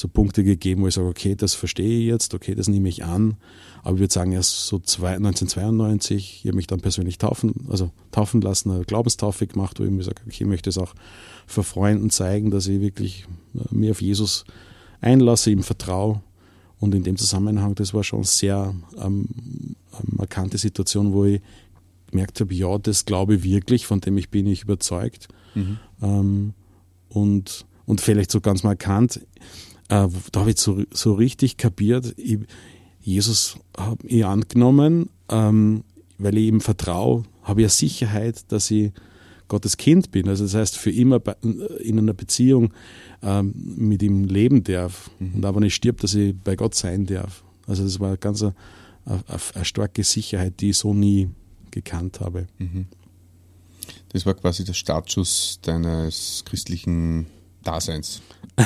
so 0.00 0.08
Punkte 0.08 0.42
gegeben, 0.44 0.82
wo 0.82 0.88
ich 0.88 0.94
sage, 0.94 1.08
okay, 1.08 1.34
das 1.34 1.54
verstehe 1.54 2.00
ich 2.00 2.06
jetzt, 2.06 2.34
okay, 2.34 2.54
das 2.54 2.68
nehme 2.68 2.88
ich 2.88 3.04
an. 3.04 3.36
Aber 3.82 3.94
ich 3.94 4.00
würde 4.00 4.12
sagen, 4.12 4.32
erst 4.32 4.66
so 4.66 4.76
1992, 4.76 6.40
ich 6.42 6.46
habe 6.46 6.56
mich 6.56 6.66
dann 6.66 6.80
persönlich 6.80 7.18
taufen, 7.18 7.66
also 7.68 7.90
taufen 8.10 8.40
lassen, 8.40 8.70
eine 8.70 8.84
Glaubenstaufe 8.84 9.46
gemacht, 9.46 9.78
wo 9.78 9.84
ich 9.84 9.90
mir 9.90 10.02
sage, 10.02 10.22
okay, 10.26 10.42
ich 10.42 10.46
möchte 10.46 10.70
es 10.70 10.78
auch 10.78 10.94
für 11.46 11.62
Freunden 11.62 12.10
zeigen, 12.10 12.50
dass 12.50 12.66
ich 12.66 12.80
wirklich 12.80 13.26
äh, 13.54 13.74
mir 13.74 13.92
auf 13.92 14.02
Jesus 14.02 14.44
einlasse, 15.00 15.50
ihm 15.50 15.62
vertraue. 15.62 16.22
Und 16.78 16.94
in 16.94 17.02
dem 17.02 17.16
Zusammenhang, 17.16 17.74
das 17.74 17.92
war 17.92 18.04
schon 18.04 18.24
sehr 18.24 18.74
ähm, 18.96 19.28
eine 19.92 20.16
markante 20.16 20.56
Situation, 20.56 21.12
wo 21.12 21.26
ich 21.26 21.42
gemerkt 22.10 22.40
habe, 22.40 22.54
ja, 22.54 22.78
das 22.78 23.04
glaube 23.04 23.36
ich 23.36 23.44
wirklich, 23.44 23.86
von 23.86 24.00
dem 24.00 24.16
ich 24.16 24.30
bin 24.30 24.46
ich 24.46 24.62
überzeugt. 24.62 25.28
Mhm. 25.54 25.78
Ähm, 26.02 26.54
und, 27.08 27.66
und 27.86 28.00
vielleicht 28.00 28.30
so 28.30 28.40
ganz 28.40 28.62
markant, 28.62 29.20
äh, 29.90 30.08
da 30.32 30.40
habe 30.40 30.50
ich 30.50 30.58
so, 30.58 30.82
so 30.92 31.14
richtig 31.14 31.56
kapiert, 31.56 32.14
ich, 32.16 32.38
Jesus 33.00 33.56
habe 33.76 34.06
ich 34.06 34.24
angenommen, 34.24 35.10
ähm, 35.28 35.84
weil 36.18 36.38
ich 36.38 36.46
ihm 36.46 36.60
vertraue, 36.60 37.24
habe 37.42 37.62
ich 37.62 37.64
eine 37.64 37.70
Sicherheit, 37.70 38.50
dass 38.52 38.70
ich 38.70 38.92
Gottes 39.48 39.76
Kind 39.76 40.12
bin. 40.12 40.28
Also 40.28 40.44
das 40.44 40.54
heißt, 40.54 40.76
für 40.76 40.92
immer 40.92 41.20
in 41.42 41.98
einer 41.98 42.14
Beziehung 42.14 42.72
ähm, 43.20 43.52
mit 43.56 44.02
ihm 44.02 44.24
leben 44.24 44.62
darf. 44.62 45.10
Mhm. 45.18 45.34
Und 45.34 45.46
auch 45.46 45.56
wenn 45.56 45.64
ich 45.64 45.74
stirb, 45.74 46.00
dass 46.00 46.14
ich 46.14 46.36
bei 46.36 46.54
Gott 46.54 46.74
sein 46.74 47.06
darf. 47.06 47.42
Also 47.66 47.82
das 47.82 47.98
war 47.98 48.16
ganz 48.16 48.42
eine, 48.42 48.54
eine, 49.04 49.22
eine 49.54 49.64
starke 49.64 50.04
Sicherheit, 50.04 50.60
die 50.60 50.70
ich 50.70 50.76
so 50.76 50.94
nie 50.94 51.30
gekannt 51.72 52.20
habe. 52.20 52.46
Mhm. 52.58 52.86
Das 54.10 54.24
war 54.24 54.34
quasi 54.34 54.64
der 54.64 54.74
Startschuss 54.74 55.58
deines 55.62 56.44
christlichen 56.44 57.26
Daseins. 57.64 58.22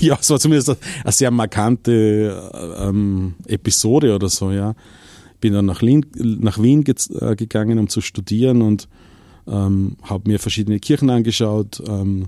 ja, 0.00 0.18
es 0.20 0.30
war 0.30 0.38
zumindest 0.38 0.76
eine 1.02 1.12
sehr 1.12 1.30
markante 1.30 2.50
ähm, 2.78 3.34
Episode 3.46 4.14
oder 4.14 4.28
so, 4.28 4.50
ja. 4.50 4.74
Bin 5.40 5.52
dann 5.52 5.66
nach, 5.66 5.82
Lin, 5.82 6.06
nach 6.14 6.60
Wien 6.60 6.84
äh, 6.86 7.36
gegangen, 7.36 7.78
um 7.78 7.88
zu 7.88 8.00
studieren 8.00 8.62
und 8.62 8.88
ähm, 9.46 9.96
habe 10.02 10.30
mir 10.30 10.38
verschiedene 10.38 10.80
Kirchen 10.80 11.10
angeschaut 11.10 11.82
ähm, 11.86 12.26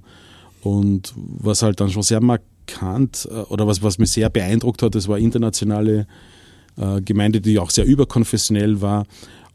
und 0.61 1.15
was 1.17 1.63
halt 1.63 1.81
dann 1.81 1.91
schon 1.91 2.03
sehr 2.03 2.21
markant 2.21 3.27
äh, 3.31 3.35
oder 3.35 3.67
was, 3.67 3.83
was 3.83 3.99
mich 3.99 4.13
sehr 4.13 4.29
beeindruckt 4.29 4.83
hat, 4.83 4.95
das 4.95 5.09
war 5.09 5.19
internationale 5.19 6.07
äh, 6.77 7.01
Gemeinde, 7.01 7.41
die 7.41 7.59
auch 7.59 7.71
sehr 7.71 7.87
überkonfessionell 7.87 8.83
war 8.83 9.07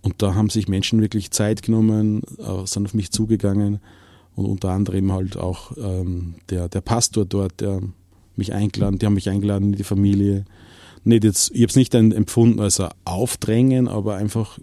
und 0.01 0.23
da 0.23 0.33
haben 0.33 0.49
sich 0.49 0.67
Menschen 0.67 1.01
wirklich 1.01 1.29
Zeit 1.29 1.61
genommen, 1.61 2.23
äh, 2.39 2.65
sind 2.65 2.87
auf 2.87 2.95
mich 2.95 3.11
zugegangen 3.11 3.79
und 4.41 4.51
unter 4.51 4.69
anderem 4.69 5.11
halt 5.11 5.37
auch 5.37 5.71
ähm, 5.77 6.35
der, 6.49 6.67
der 6.67 6.81
Pastor 6.81 7.25
dort, 7.25 7.61
der 7.61 7.81
mich 8.35 8.53
eingeladen, 8.53 8.99
die 8.99 9.05
haben 9.05 9.13
mich 9.13 9.29
eingeladen 9.29 9.71
in 9.71 9.77
die 9.77 9.83
Familie. 9.83 10.45
Nicht 11.03 11.23
jetzt, 11.23 11.51
ich 11.53 11.61
habe 11.61 11.69
es 11.69 11.75
nicht 11.75 11.93
empfunden 11.93 12.59
als 12.59 12.79
ein 12.79 12.89
Aufdrängen, 13.05 13.87
aber 13.87 14.15
einfach, 14.15 14.59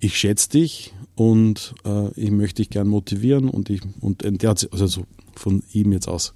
ich 0.00 0.16
schätze 0.16 0.50
dich 0.50 0.94
und 1.14 1.74
äh, 1.84 2.10
ich 2.18 2.30
möchte 2.30 2.62
dich 2.62 2.70
gern 2.70 2.88
motivieren 2.88 3.48
und 3.48 3.70
ich 3.70 3.82
und 4.00 4.22
der 4.22 4.50
hat 4.50 4.68
also 4.72 4.86
so 4.86 5.04
von 5.34 5.62
ihm 5.72 5.92
jetzt 5.92 6.08
aus 6.08 6.34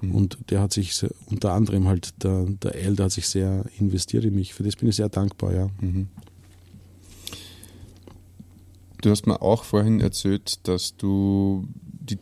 mhm. 0.00 0.14
und 0.14 0.38
der 0.50 0.60
hat 0.60 0.72
sich 0.72 0.94
sehr, 0.94 1.10
unter 1.26 1.52
anderem 1.52 1.86
halt 1.86 2.22
der 2.22 2.46
der 2.62 2.74
El, 2.74 2.96
der 2.96 3.06
hat 3.06 3.12
sich 3.12 3.28
sehr 3.28 3.64
investiert 3.78 4.24
in 4.24 4.34
mich. 4.34 4.54
Für 4.54 4.62
das 4.62 4.76
bin 4.76 4.88
ich 4.88 4.96
sehr 4.96 5.08
dankbar, 5.08 5.54
ja. 5.54 5.68
Mhm. 5.80 6.08
Du 9.04 9.10
hast 9.10 9.26
mir 9.26 9.42
auch 9.42 9.64
vorhin 9.64 10.00
erzählt, 10.00 10.66
dass 10.66 10.96
du 10.96 11.68
die 11.82 12.18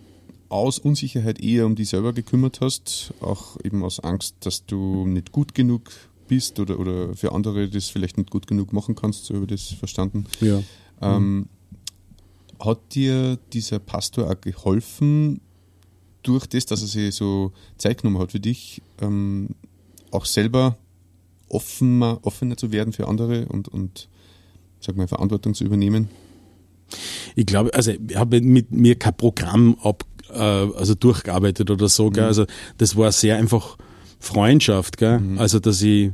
aus 0.49 0.81
Unsicherheit 0.81 1.41
eher 1.41 1.65
um 1.65 1.77
dich 1.77 1.91
selber 1.91 2.13
gekümmert 2.13 2.61
hast, 2.61 3.15
auch 3.21 3.57
eben 3.63 3.85
aus 3.85 4.01
Angst, 4.01 4.35
dass 4.41 4.67
du 4.67 5.07
nicht 5.07 5.31
gut 5.31 5.55
genug 5.55 5.93
bist 6.27 6.59
oder, 6.59 6.81
oder 6.81 7.15
für 7.15 7.31
andere 7.31 7.69
das 7.69 7.87
vielleicht 7.87 8.19
nicht 8.19 8.31
gut 8.31 8.49
genug 8.49 8.73
machen 8.73 8.97
kannst, 8.97 9.27
so 9.27 9.35
habe 9.37 9.45
ich 9.45 9.51
das 9.51 9.79
verstanden. 9.79 10.27
Ja. 10.41 10.61
Ähm. 11.01 11.47
Hat 12.59 12.95
dir 12.97 13.39
dieser 13.53 13.79
Pastor 13.79 14.29
auch 14.29 14.41
geholfen, 14.41 15.41
durch 16.25 16.47
das, 16.47 16.67
dass 16.67 16.83
er 16.83 16.89
sich 16.89 17.15
so 17.15 17.53
Zeit 17.79 18.03
genommen 18.03 18.21
hat 18.21 18.33
für 18.33 18.41
dich, 18.41 18.83
ähm, 19.01 19.51
auch 20.11 20.25
selber 20.25 20.77
offener, 21.49 22.19
offener 22.23 22.57
zu 22.57 22.73
werden 22.73 22.93
für 22.93 23.07
andere 23.07 23.47
und, 23.47 23.69
und 23.69 24.09
sag 24.81 24.97
mal, 24.97 25.07
Verantwortung 25.07 25.55
zu 25.55 25.63
übernehmen? 25.63 26.09
Ich 27.35 27.47
glaube, 27.47 27.75
also 27.75 27.93
ich 27.93 28.17
habe 28.17 28.41
mit 28.41 28.73
mir 28.73 28.97
kein 28.97 29.17
Programm 29.17 29.77
ab, 29.83 30.05
äh, 30.31 30.39
also 30.39 30.95
durchgearbeitet 30.95 31.71
oder 31.71 31.89
so, 31.89 32.11
gell? 32.11 32.25
Mhm. 32.25 32.29
also 32.29 32.47
das 32.79 32.97
war 32.97 33.13
sehr 33.13 33.37
einfach 33.37 33.77
Freundschaft, 34.19 34.99
gell? 34.99 35.21
Mhm. 35.21 35.39
also 35.39 35.59
dass 35.59 35.83
ich 35.83 36.13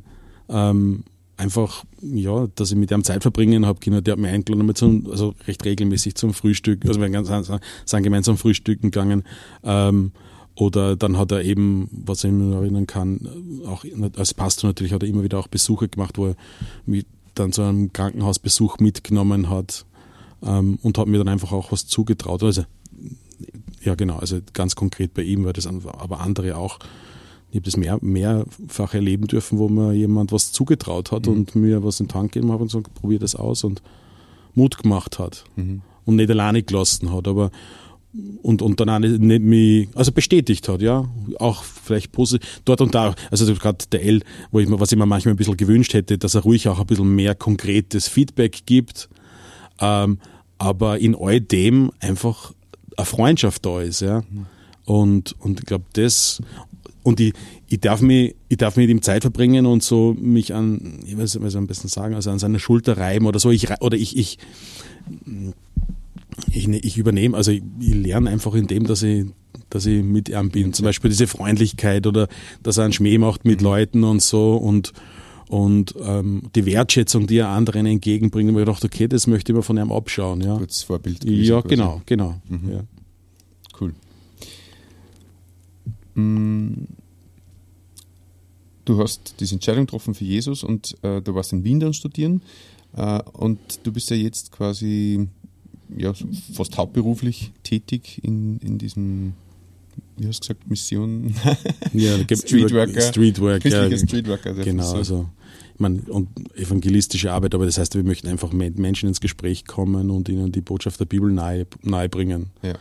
ähm, 0.49 1.04
einfach, 1.37 1.85
ja, 2.02 2.49
dass 2.54 2.73
ich 2.73 2.76
mit 2.76 2.90
ihm 2.90 3.04
Zeit 3.04 3.23
verbringen 3.23 3.64
habe 3.64 3.78
können. 3.80 4.02
Der 4.02 4.12
hat 4.12 4.18
mich 4.18 4.30
eingeladen, 4.30 4.75
zum, 4.75 5.08
also 5.11 5.35
recht 5.47 5.64
regelmäßig 5.64 6.16
zum 6.16 6.35
Frühstück, 6.35 6.85
also 6.87 7.00
wir 7.00 7.61
sind 7.85 8.02
gemeinsam 8.02 8.37
frühstücken 8.37 8.90
gegangen. 8.90 9.23
Ähm, 9.62 10.12
oder 10.56 10.97
dann 10.97 11.16
hat 11.16 11.30
er 11.30 11.44
eben, 11.44 11.88
was 11.92 12.25
ich 12.25 12.32
mich 12.32 12.52
erinnern 12.52 12.88
kann, 12.88 13.20
auch 13.64 13.85
als 14.16 14.35
Pastor 14.35 14.68
natürlich 14.68 14.92
hat 14.92 15.04
er 15.04 15.08
immer 15.08 15.23
wieder 15.23 15.38
auch 15.38 15.47
Besuche 15.47 15.88
gemacht, 15.88 16.18
wo 16.18 16.26
er 16.26 16.37
mich 16.85 17.06
dann 17.35 17.52
zu 17.52 17.62
einem 17.62 17.92
Krankenhausbesuch 17.92 18.78
mitgenommen 18.80 19.49
hat 19.50 19.87
ähm, 20.42 20.78
und 20.83 20.99
hat 20.99 21.09
mir 21.09 21.18
dann 21.18 21.28
einfach 21.28 21.52
auch 21.52 21.73
was 21.73 21.87
zugetraut. 21.87 22.42
Also, 22.42 22.64
ja, 23.83 23.95
genau, 23.95 24.16
also 24.16 24.38
ganz 24.52 24.75
konkret 24.75 25.14
bei 25.14 25.23
ihm 25.23 25.45
war 25.45 25.52
das, 25.52 25.66
aber 25.66 26.21
andere 26.21 26.57
auch. 26.57 26.78
Ich 27.50 27.57
habe 27.57 27.64
das 27.64 27.78
mehr, 27.78 27.99
mehrfach 28.02 28.92
erleben 28.92 29.26
dürfen, 29.26 29.59
wo 29.59 29.71
mir 29.71 29.95
jemand 29.95 30.33
was 30.33 30.52
zugetraut 30.52 31.12
hat 31.12 31.26
mhm. 31.26 31.33
und 31.33 31.57
mir 31.57 31.83
was 31.83 31.99
in 31.99 32.07
den 32.07 32.12
Tank 32.12 32.33
gegeben 32.33 32.52
hat 32.52 32.61
und 32.61 32.71
so, 32.71 32.83
probier 32.83 33.18
das 33.18 33.35
aus 33.35 33.64
und 33.64 33.83
Mut 34.54 34.76
gemacht 34.76 35.18
hat 35.18 35.45
mhm. 35.57 35.80
und 36.04 36.16
nicht 36.16 36.30
alleine 36.30 36.62
gelassen 36.62 37.11
hat, 37.11 37.26
aber 37.26 37.50
und, 38.42 38.62
und 38.62 38.80
dann 38.80 38.88
auch 38.88 38.99
nicht, 38.99 39.21
nicht 39.21 39.42
mich, 39.42 39.88
also 39.95 40.12
bestätigt 40.12 40.68
hat, 40.68 40.83
ja, 40.83 41.09
auch 41.38 41.62
vielleicht 41.62 42.12
positiv, 42.12 42.61
dort 42.64 42.80
und 42.80 42.95
da, 42.95 43.14
also 43.30 43.52
gerade 43.54 43.85
der 43.92 44.02
L, 44.02 44.23
wo 44.50 44.61
ich 44.61 44.68
was 44.71 44.92
ich 44.92 44.99
mir 44.99 45.07
manchmal 45.07 45.35
ein 45.35 45.37
bisschen 45.37 45.57
gewünscht 45.57 45.95
hätte, 45.95 46.18
dass 46.18 46.35
er 46.35 46.42
ruhig 46.42 46.68
auch 46.68 46.80
ein 46.80 46.87
bisschen 46.87 47.14
mehr 47.14 47.35
konkretes 47.35 48.09
Feedback 48.09 48.62
gibt, 48.66 49.09
ähm, 49.80 50.18
aber 50.58 50.99
in 50.99 51.14
all 51.14 51.40
dem 51.40 51.90
einfach 52.00 52.52
eine 52.97 53.06
Freundschaft 53.06 53.64
da 53.64 53.80
ist, 53.80 54.00
ja. 54.00 54.25
Und, 54.85 55.37
und 55.40 55.61
ich 55.61 55.66
glaube, 55.66 55.85
das, 55.92 56.42
und 57.02 57.20
ich, 57.20 57.35
ich 57.68 57.80
darf 57.80 58.00
mich, 58.00 58.35
ich 58.49 58.56
darf 58.56 58.76
mit 58.76 58.88
ihm 58.88 59.02
Zeit 59.02 59.23
verbringen 59.23 59.66
und 59.66 59.82
so 59.82 60.16
mich 60.18 60.54
an, 60.54 61.00
ich 61.06 61.16
weiß 61.16 61.40
was 61.40 61.56
am 61.56 61.66
besten 61.66 61.88
sagen, 61.88 62.14
also 62.14 62.30
an 62.30 62.38
seiner 62.38 62.58
Schulter 62.58 62.97
reiben 62.97 63.26
oder 63.26 63.38
so, 63.38 63.50
ich, 63.50 63.68
oder 63.80 63.97
ich, 63.97 64.16
ich, 64.16 64.38
ich, 66.50 66.68
ich 66.68 66.97
übernehme, 66.97 67.37
also 67.37 67.50
ich, 67.50 67.62
ich 67.80 67.94
lerne 67.94 68.30
einfach 68.30 68.54
in 68.54 68.66
dem, 68.66 68.87
dass 68.87 69.02
ich, 69.02 69.26
dass 69.70 69.87
ich 69.87 70.02
mit 70.02 70.28
ihm 70.28 70.50
bin. 70.50 70.73
Zum 70.73 70.85
Beispiel 70.85 71.11
diese 71.11 71.26
Freundlichkeit 71.26 72.06
oder 72.06 72.28
dass 72.62 72.78
er 72.78 72.85
einen 72.85 72.92
Schmäh 72.92 73.18
macht 73.18 73.44
mit 73.44 73.61
Leuten 73.61 74.04
und 74.04 74.23
so 74.23 74.56
und, 74.56 74.92
und 75.49 75.95
ähm, 76.00 76.43
die 76.55 76.67
Wertschätzung, 76.67 77.26
die 77.26 77.38
er 77.38 77.49
anderen 77.49 77.87
entgegenbringt, 77.87 78.50
habe 78.50 78.61
ich 78.61 78.67
gedacht, 78.67 78.85
okay, 78.85 79.09
das 79.09 79.26
möchte 79.26 79.52
ich 79.52 79.57
mir 79.57 79.62
von 79.62 79.78
ihm 79.78 79.90
abschauen. 79.90 80.40
Ja. 80.43 80.57
Kurz 80.57 80.83
Vorbild. 80.83 81.25
Ja, 81.25 81.61
quasi. 81.62 81.75
genau, 81.75 82.02
genau. 82.05 82.35
Mhm. 82.49 82.73
Ja. 82.73 82.85
Cool. 83.81 83.95
Mm. 86.14 86.87
Du 88.85 89.02
hast 89.02 89.35
diese 89.40 89.55
Entscheidung 89.55 89.85
getroffen 89.85 90.14
für 90.14 90.25
Jesus 90.25 90.62
und 90.62 90.97
äh, 91.02 91.21
du 91.21 91.35
warst 91.35 91.52
in 91.52 91.62
Wien 91.62 91.78
dann 91.78 91.93
studieren 91.93 92.40
äh, 92.97 93.21
und 93.35 93.59
du 93.83 93.93
bist 93.93 94.09
ja 94.09 94.17
jetzt 94.17 94.50
quasi 94.50 95.28
ja, 95.95 96.12
fast 96.55 96.76
hauptberuflich 96.78 97.52
tätig 97.62 98.21
in, 98.23 98.59
in 98.59 98.78
diesem 98.78 99.35
wie 100.18 100.28
hast 100.28 100.44
du 100.44 100.48
gesagt, 100.48 100.68
Mission? 100.68 101.34
Ja, 101.92 102.16
Streetworker. 102.37 103.00
Streetworker. 103.00 103.68
Ja, 103.68 103.96
Streetworker. 103.96 104.54
Genau, 104.54 104.84
so. 104.84 104.96
also 104.96 105.28
ich 105.75 105.80
meine, 105.80 106.00
und 106.08 106.28
evangelistische 106.56 107.30
Arbeit, 107.30 107.54
aber 107.54 107.64
das 107.64 107.78
heißt, 107.78 107.94
wir 107.94 108.02
möchten 108.02 108.26
einfach 108.26 108.52
mit 108.52 108.78
Menschen 108.78 109.08
ins 109.08 109.20
Gespräch 109.20 109.64
kommen 109.64 110.10
und 110.10 110.28
ihnen 110.28 110.50
die 110.50 110.60
Botschaft 110.60 110.98
der 110.98 111.04
Bibel 111.04 111.30
nahe, 111.30 111.66
nahe 111.82 112.08
bringen. 112.08 112.46
Ja. 112.62 112.75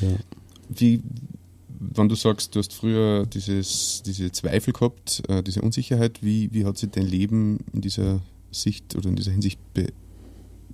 ja. 0.00 0.16
Wie, 0.68 1.02
wenn 1.80 2.08
du 2.08 2.14
sagst, 2.14 2.54
du 2.54 2.60
hast 2.60 2.74
früher 2.74 3.26
dieses, 3.26 4.02
diese 4.04 4.30
Zweifel 4.30 4.72
gehabt, 4.72 5.22
äh, 5.28 5.42
diese 5.42 5.62
Unsicherheit, 5.62 6.22
wie, 6.22 6.52
wie 6.52 6.64
hat 6.64 6.78
sich 6.78 6.90
dein 6.90 7.06
Leben 7.06 7.58
in 7.72 7.80
dieser 7.80 8.20
Sicht 8.52 8.94
oder 8.94 9.08
in 9.08 9.16
dieser 9.16 9.32
Hinsicht 9.32 9.58
be 9.74 9.86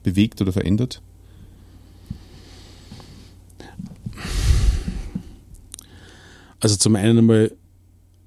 bewegt 0.03 0.43
oder 0.43 0.53
verändert? 0.53 1.01
Also 6.65 6.79
zum 6.79 6.97
einen 6.97 7.19
einmal, 7.19 7.53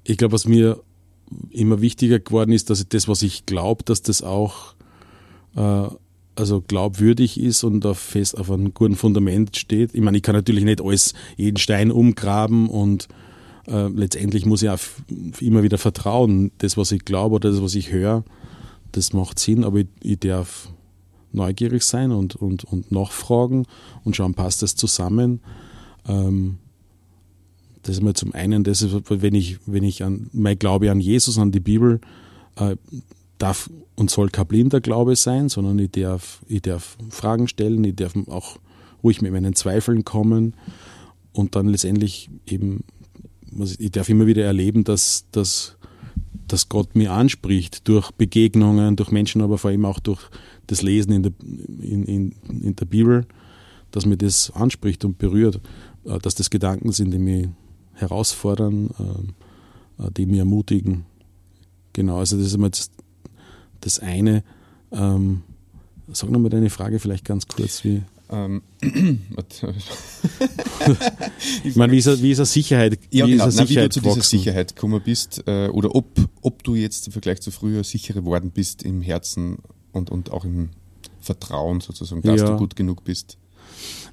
ich 0.04 0.16
glaube, 0.16 0.30
was 0.30 0.46
mir 0.46 0.80
immer 1.50 1.80
wichtiger 1.80 2.20
geworden 2.20 2.52
ist, 2.52 2.70
dass 2.70 2.78
ich 2.78 2.86
das, 2.86 3.08
was 3.08 3.22
ich 3.22 3.46
glaube, 3.46 3.82
dass 3.82 4.00
das 4.00 4.22
auch 4.22 4.76
äh, 5.56 5.88
also 6.36 6.60
glaubwürdig 6.60 7.40
ist 7.40 7.64
und 7.64 7.84
auf 7.84 7.98
fest 7.98 8.38
auf 8.38 8.48
einem 8.48 8.74
guten 8.74 8.94
Fundament 8.94 9.56
steht. 9.56 9.92
Ich 9.92 10.00
meine, 10.02 10.18
ich 10.18 10.22
kann 10.22 10.36
natürlich 10.36 10.62
nicht 10.62 10.80
alles, 10.80 11.14
jeden 11.36 11.56
Stein 11.56 11.90
umgraben 11.90 12.68
und 12.68 13.08
äh, 13.66 13.88
letztendlich 13.88 14.46
muss 14.46 14.62
ich 14.62 14.70
auch 14.70 14.78
immer 15.40 15.64
wieder 15.64 15.76
vertrauen. 15.76 16.52
Das, 16.58 16.76
was 16.76 16.92
ich 16.92 17.04
glaube 17.04 17.34
oder 17.34 17.50
das, 17.50 17.60
was 17.60 17.74
ich 17.74 17.90
höre, 17.90 18.22
das 18.92 19.12
macht 19.12 19.40
Sinn, 19.40 19.64
aber 19.64 19.80
ich, 19.80 19.88
ich 20.00 20.20
darf 20.20 20.68
neugierig 21.32 21.82
sein 21.82 22.12
und, 22.12 22.36
und, 22.36 22.62
und 22.62 22.92
nachfragen 22.92 23.66
und 24.04 24.14
schauen, 24.14 24.34
passt 24.34 24.62
das 24.62 24.76
zusammen. 24.76 25.40
Ähm, 26.06 26.58
das 27.88 27.96
ist 27.96 28.02
mal 28.02 28.14
zum 28.14 28.34
einen, 28.34 28.64
das 28.64 28.82
ist, 28.82 28.94
wenn 29.08 29.34
ich, 29.34 29.58
wenn 29.64 29.82
ich 29.82 30.04
an 30.04 30.28
mein 30.32 30.58
Glaube 30.58 30.90
an 30.90 31.00
Jesus, 31.00 31.38
an 31.38 31.52
die 31.52 31.60
Bibel, 31.60 32.00
äh, 32.56 32.76
darf 33.38 33.70
und 33.94 34.10
soll 34.10 34.28
kein 34.28 34.46
blinder 34.46 34.80
Glaube 34.80 35.16
sein, 35.16 35.48
sondern 35.48 35.78
ich 35.78 35.92
darf, 35.92 36.42
ich 36.48 36.60
darf 36.60 36.98
Fragen 37.08 37.48
stellen, 37.48 37.82
ich 37.84 37.96
darf 37.96 38.14
auch 38.26 38.58
ruhig 39.02 39.22
mit 39.22 39.32
meinen 39.32 39.54
Zweifeln 39.54 40.04
kommen. 40.04 40.54
Und 41.32 41.56
dann 41.56 41.68
letztendlich 41.68 42.28
eben, 42.46 42.84
ich 43.78 43.90
darf 43.90 44.08
immer 44.10 44.26
wieder 44.26 44.44
erleben, 44.44 44.84
dass, 44.84 45.24
dass, 45.32 45.76
dass 46.46 46.68
Gott 46.68 46.94
mir 46.94 47.12
anspricht 47.12 47.88
durch 47.88 48.10
Begegnungen, 48.10 48.96
durch 48.96 49.10
Menschen, 49.10 49.40
aber 49.40 49.56
vor 49.56 49.70
allem 49.70 49.86
auch 49.86 50.00
durch 50.00 50.20
das 50.66 50.82
Lesen 50.82 51.12
in 51.12 51.22
der, 51.22 51.32
in, 51.80 52.04
in, 52.04 52.34
in 52.48 52.76
der 52.76 52.84
Bibel, 52.84 53.24
dass 53.92 54.04
mir 54.04 54.18
das 54.18 54.50
anspricht 54.50 55.06
und 55.06 55.16
berührt, 55.16 55.60
äh, 56.04 56.18
dass 56.18 56.34
das 56.34 56.50
Gedanken 56.50 56.92
sind, 56.92 57.12
die 57.12 57.18
mich 57.18 57.48
herausfordern, 57.98 58.90
äh, 58.98 60.04
äh, 60.04 60.10
die 60.16 60.26
mich 60.26 60.38
ermutigen. 60.38 61.04
Genau, 61.92 62.18
also 62.18 62.36
das 62.36 62.46
ist 62.46 62.54
immer 62.54 62.70
das, 62.70 62.90
das 63.80 63.98
eine. 63.98 64.44
Ähm, 64.92 65.42
sag 66.12 66.30
nochmal 66.30 66.50
deine 66.50 66.70
Frage 66.70 66.98
vielleicht 66.98 67.24
ganz 67.24 67.46
kurz. 67.46 67.84
Wie 67.84 68.02
ähm, 68.30 68.62
ich 71.64 71.76
meine, 71.76 71.92
wie 71.92 71.98
ist, 71.98 72.22
wie 72.22 72.30
ist 72.30 72.38
eine 72.38 72.46
Sicherheit? 72.46 72.98
Ja, 73.10 73.26
wie, 73.26 73.32
genau. 73.32 73.46
ist 73.46 73.56
Nein, 73.56 73.68
wie 73.68 73.74
du 73.74 73.88
zu 73.88 74.00
dieser 74.00 74.22
Sicherheit 74.22 74.76
gekommen 74.76 75.00
bist 75.02 75.42
äh, 75.46 75.68
oder 75.68 75.94
ob, 75.94 76.06
ob 76.42 76.62
du 76.62 76.74
jetzt 76.74 77.06
im 77.06 77.12
Vergleich 77.12 77.40
zu 77.40 77.50
früher 77.50 77.84
sicherer 77.84 78.20
geworden 78.20 78.50
bist 78.50 78.82
im 78.82 79.00
Herzen 79.00 79.58
und, 79.92 80.10
und 80.10 80.30
auch 80.30 80.44
im 80.44 80.70
Vertrauen 81.20 81.80
sozusagen, 81.80 82.22
dass 82.22 82.40
ja. 82.40 82.50
du 82.50 82.56
gut 82.56 82.76
genug 82.76 83.04
bist. 83.04 83.38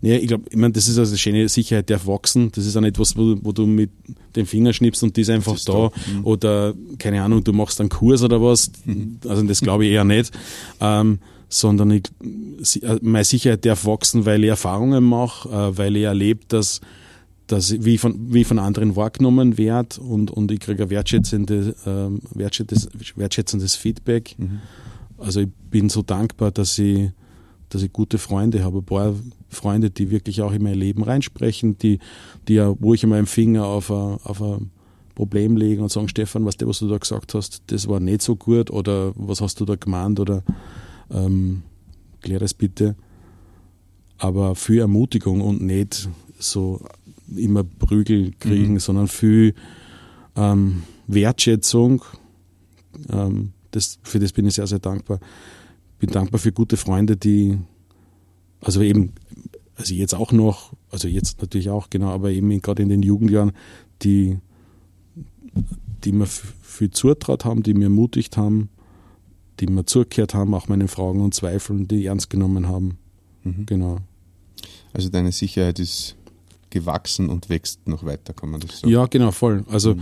Ja, 0.01 0.15
ich 0.15 0.27
glaube, 0.27 0.45
ich 0.49 0.57
meine, 0.57 0.73
das 0.73 0.87
ist 0.87 0.97
also 0.97 1.11
eine 1.11 1.17
schöne 1.17 1.49
Sicherheit, 1.49 1.89
darf 1.89 2.05
wachsen. 2.05 2.51
Das 2.51 2.65
ist 2.65 2.75
auch 2.77 2.83
etwas, 2.83 3.17
wo, 3.17 3.35
wo 3.41 3.51
du 3.51 3.65
mit 3.65 3.89
dem 4.35 4.45
Finger 4.45 4.73
schnippst 4.73 5.01
und 5.03 5.17
die 5.17 5.21
ist 5.21 5.29
einfach 5.29 5.55
ist 5.55 5.67
da. 5.67 5.73
da. 5.73 5.91
Mhm. 6.11 6.25
Oder, 6.25 6.73
keine 6.99 7.23
Ahnung, 7.23 7.43
du 7.43 7.53
machst 7.53 7.79
einen 7.79 7.89
Kurs 7.89 8.21
oder 8.21 8.41
was. 8.41 8.71
Mhm. 8.85 9.19
Also, 9.27 9.43
das 9.43 9.61
glaube 9.61 9.85
ich 9.85 9.91
eher 9.91 10.03
nicht. 10.03 10.31
Ähm, 10.79 11.19
sondern 11.49 11.91
ich, 11.91 12.03
äh, 12.83 12.99
meine 13.01 13.23
Sicherheit 13.23 13.65
darf 13.65 13.85
wachsen, 13.85 14.25
weil 14.25 14.43
ich 14.43 14.49
Erfahrungen 14.49 15.03
mache, 15.03 15.49
äh, 15.49 15.77
weil 15.77 15.95
ich 15.95 16.03
erlebe, 16.03 16.41
dass, 16.47 16.81
dass 17.47 17.71
ich 17.71 17.85
wie, 17.85 17.97
von, 17.97 18.33
wie 18.33 18.43
von 18.43 18.59
anderen 18.59 18.95
wahrgenommen 18.95 19.57
werde 19.57 20.01
und, 20.01 20.31
und 20.31 20.51
ich 20.51 20.59
kriege 20.59 20.83
ein 20.83 20.89
wertschätzende, 20.89 21.75
ähm, 21.85 22.21
wertschätzendes, 22.33 22.89
wertschätzendes 23.15 23.75
Feedback. 23.75 24.35
Mhm. 24.37 24.61
Also 25.17 25.41
ich 25.41 25.49
bin 25.69 25.89
so 25.89 26.01
dankbar, 26.01 26.51
dass 26.51 26.77
ich, 26.77 27.09
dass 27.69 27.83
ich 27.83 27.93
gute 27.93 28.17
Freunde 28.17 28.63
habe, 28.63 28.79
ein 28.79 28.83
paar 28.83 29.13
Freunde, 29.55 29.89
die 29.89 30.11
wirklich 30.11 30.41
auch 30.41 30.51
in 30.51 30.63
mein 30.63 30.75
Leben 30.75 31.03
reinsprechen, 31.03 31.77
die, 31.77 31.99
die 32.47 32.55
ja, 32.55 32.73
wo 32.79 32.93
ich 32.93 33.03
immer 33.03 33.15
einen 33.15 33.27
Finger 33.27 33.65
auf 33.65 33.91
ein, 33.91 34.19
auf 34.23 34.41
ein 34.41 34.71
Problem 35.15 35.55
legen 35.55 35.81
und 35.81 35.91
sagen, 35.91 36.09
Stefan, 36.09 36.45
was, 36.45 36.55
was 36.61 36.79
du 36.79 36.89
da 36.89 36.97
gesagt 36.97 37.33
hast, 37.33 37.63
das 37.67 37.87
war 37.87 37.99
nicht 37.99 38.21
so 38.21 38.35
gut 38.35 38.69
oder 38.69 39.13
was 39.15 39.41
hast 39.41 39.59
du 39.59 39.65
da 39.65 39.75
gemeint 39.75 40.19
oder 40.19 40.43
ähm, 41.09 41.63
klär 42.21 42.39
das 42.39 42.53
bitte. 42.53 42.95
Aber 44.17 44.55
für 44.55 44.81
Ermutigung 44.81 45.41
und 45.41 45.61
nicht 45.61 46.09
so 46.37 46.85
immer 47.35 47.63
Prügel 47.63 48.33
kriegen, 48.39 48.73
mhm. 48.73 48.79
sondern 48.79 49.07
für 49.07 49.53
ähm, 50.35 50.83
Wertschätzung. 51.07 52.03
Ähm, 53.09 53.51
das, 53.71 53.99
für 54.03 54.19
das 54.19 54.31
bin 54.31 54.45
ich 54.47 54.55
sehr, 54.55 54.67
sehr 54.67 54.79
dankbar. 54.79 55.19
Bin 55.99 56.09
dankbar 56.09 56.39
für 56.39 56.51
gute 56.51 56.77
Freunde, 56.77 57.17
die, 57.17 57.57
also 58.61 58.81
eben, 58.81 59.13
also 59.75 59.93
jetzt 59.93 60.15
auch 60.15 60.31
noch, 60.31 60.73
also 60.89 61.07
jetzt 61.07 61.41
natürlich 61.41 61.69
auch, 61.69 61.89
genau, 61.89 62.09
aber 62.09 62.31
eben 62.31 62.61
gerade 62.61 62.83
in 62.83 62.89
den 62.89 63.03
Jugendjahren, 63.03 63.51
die, 64.01 64.37
die 66.03 66.11
mir 66.11 66.27
viel 66.27 66.91
zutraut 66.91 67.45
haben, 67.45 67.63
die 67.63 67.73
mir 67.73 67.85
ermutigt 67.85 68.37
haben, 68.37 68.69
die 69.59 69.67
mir 69.67 69.85
zugehört 69.85 70.33
haben, 70.33 70.53
auch 70.53 70.67
meine 70.67 70.87
Fragen 70.87 71.21
und 71.21 71.33
Zweifeln, 71.33 71.87
die 71.87 72.05
ernst 72.05 72.29
genommen 72.29 72.67
haben. 72.67 72.97
Mhm. 73.43 73.65
Genau. 73.65 73.97
Also 74.93 75.09
deine 75.09 75.31
Sicherheit 75.31 75.79
ist 75.79 76.15
gewachsen 76.69 77.29
und 77.29 77.49
wächst 77.49 77.87
noch 77.87 78.03
weiter, 78.03 78.33
kann 78.33 78.49
man 78.49 78.59
das 78.59 78.79
sagen? 78.79 78.91
Ja, 78.91 79.05
genau, 79.05 79.31
voll. 79.31 79.63
Also 79.69 79.95
mhm. 79.95 80.01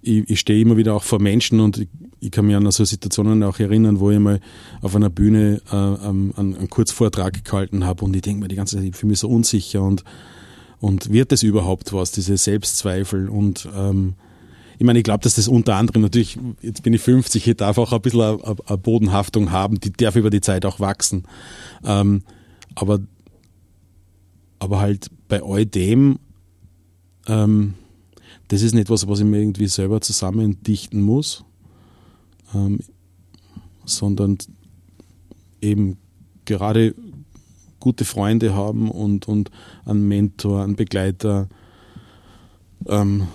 ich, 0.00 0.30
ich 0.30 0.40
stehe 0.40 0.60
immer 0.62 0.76
wieder 0.76 0.94
auch 0.94 1.02
vor 1.02 1.20
Menschen 1.20 1.60
und 1.60 1.86
ich, 2.24 2.30
kann 2.30 2.46
mich 2.46 2.56
an 2.56 2.70
so 2.70 2.84
Situationen 2.84 3.42
auch 3.42 3.58
erinnern, 3.58 4.00
wo 4.00 4.10
ich 4.10 4.18
mal 4.18 4.40
auf 4.82 4.96
einer 4.96 5.10
Bühne 5.10 5.60
äh, 5.70 5.74
einen, 5.76 6.34
einen 6.36 6.70
Kurzvortrag 6.70 7.44
gehalten 7.44 7.84
habe 7.84 8.04
und 8.04 8.14
ich 8.16 8.22
denke 8.22 8.42
mir 8.42 8.48
die 8.48 8.56
ganze 8.56 8.76
Zeit, 8.76 8.84
ich 8.84 8.96
fühle 8.96 9.10
mich 9.10 9.20
so 9.20 9.28
unsicher 9.28 9.82
und, 9.82 10.04
und 10.80 11.12
wird 11.12 11.32
das 11.32 11.42
überhaupt 11.42 11.92
was, 11.92 12.12
diese 12.12 12.36
Selbstzweifel 12.36 13.28
und 13.28 13.68
ähm, 13.76 14.14
ich 14.78 14.84
meine, 14.84 14.98
ich 14.98 15.04
glaube, 15.04 15.22
dass 15.22 15.36
das 15.36 15.48
unter 15.48 15.76
anderem 15.76 16.02
natürlich, 16.02 16.38
jetzt 16.60 16.82
bin 16.82 16.94
ich 16.94 17.00
50, 17.00 17.46
ich 17.46 17.56
darf 17.56 17.78
auch 17.78 17.92
ein 17.92 18.00
bisschen 18.00 18.20
eine, 18.20 18.56
eine 18.66 18.78
Bodenhaftung 18.78 19.52
haben, 19.52 19.78
die 19.78 19.92
darf 19.92 20.16
über 20.16 20.30
die 20.30 20.40
Zeit 20.40 20.66
auch 20.66 20.80
wachsen. 20.80 21.24
Ähm, 21.84 22.22
aber, 22.74 23.00
aber 24.58 24.80
halt 24.80 25.10
bei 25.28 25.42
all 25.42 25.64
dem, 25.64 26.18
ähm, 27.28 27.74
das 28.48 28.62
ist 28.62 28.74
nicht 28.74 28.90
was, 28.90 29.06
was 29.08 29.20
ich 29.20 29.24
mir 29.24 29.38
irgendwie 29.38 29.68
selber 29.68 30.00
zusammendichten 30.00 31.00
muss, 31.00 31.44
ähm, 32.52 32.80
sondern 33.84 34.38
eben 35.60 35.96
gerade 36.44 36.94
gute 37.80 38.04
Freunde 38.04 38.54
haben 38.54 38.90
und, 38.90 39.28
und 39.28 39.50
einen 39.84 40.08
Mentor, 40.08 40.62
einen 40.62 40.76
Begleiter, 40.76 41.48
ähm, 42.86 43.28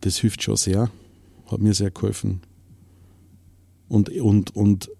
das 0.00 0.16
hilft 0.16 0.42
schon 0.42 0.56
sehr, 0.56 0.90
hat 1.50 1.60
mir 1.60 1.74
sehr 1.74 1.90
geholfen. 1.90 2.40
Und, 3.88 4.08
und, 4.10 4.56
und 4.56 4.90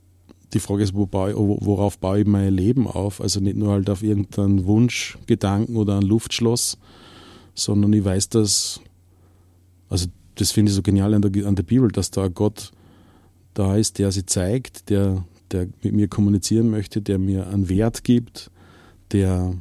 die 0.53 0.61
Frage 0.61 0.83
ist, 0.83 0.95
wo 0.95 1.07
baue, 1.07 1.35
worauf 1.37 1.99
baue 1.99 2.21
ich 2.21 2.27
mein 2.27 2.53
Leben 2.53 2.87
auf? 2.87 3.21
Also 3.21 3.41
nicht 3.41 3.57
nur 3.57 3.73
halt 3.73 3.89
auf 3.89 4.03
irgendeinen 4.03 4.67
Wunschgedanken 4.67 5.77
oder 5.77 5.97
ein 5.97 6.03
Luftschloss, 6.03 6.77
sondern 7.55 7.93
ich 7.93 8.05
weiß, 8.05 8.31
dass, 8.31 8.81
also 9.89 10.09
das 10.35 10.51
finde 10.51 10.71
ich 10.71 10.77
so 10.77 10.83
genial 10.83 11.15
an 11.15 11.23
der, 11.23 11.47
an 11.47 11.55
der 11.55 11.63
Bibel, 11.63 11.91
dass 11.91 12.11
da 12.11 12.29
Gott 12.29 12.73
da 13.55 13.77
ist, 13.77 13.99
der 13.99 14.13
sie 14.13 14.27
zeigt, 14.27 14.91
der, 14.91 15.25
der 15.51 15.69
mit 15.83 15.93
mir 15.93 16.09
kommunizieren 16.09 16.71
möchte, 16.71 17.03
der 17.03 17.19
mir 17.19 17.49
einen 17.49 17.69
Wert 17.69 18.05
gibt, 18.05 18.51
der 19.13 19.55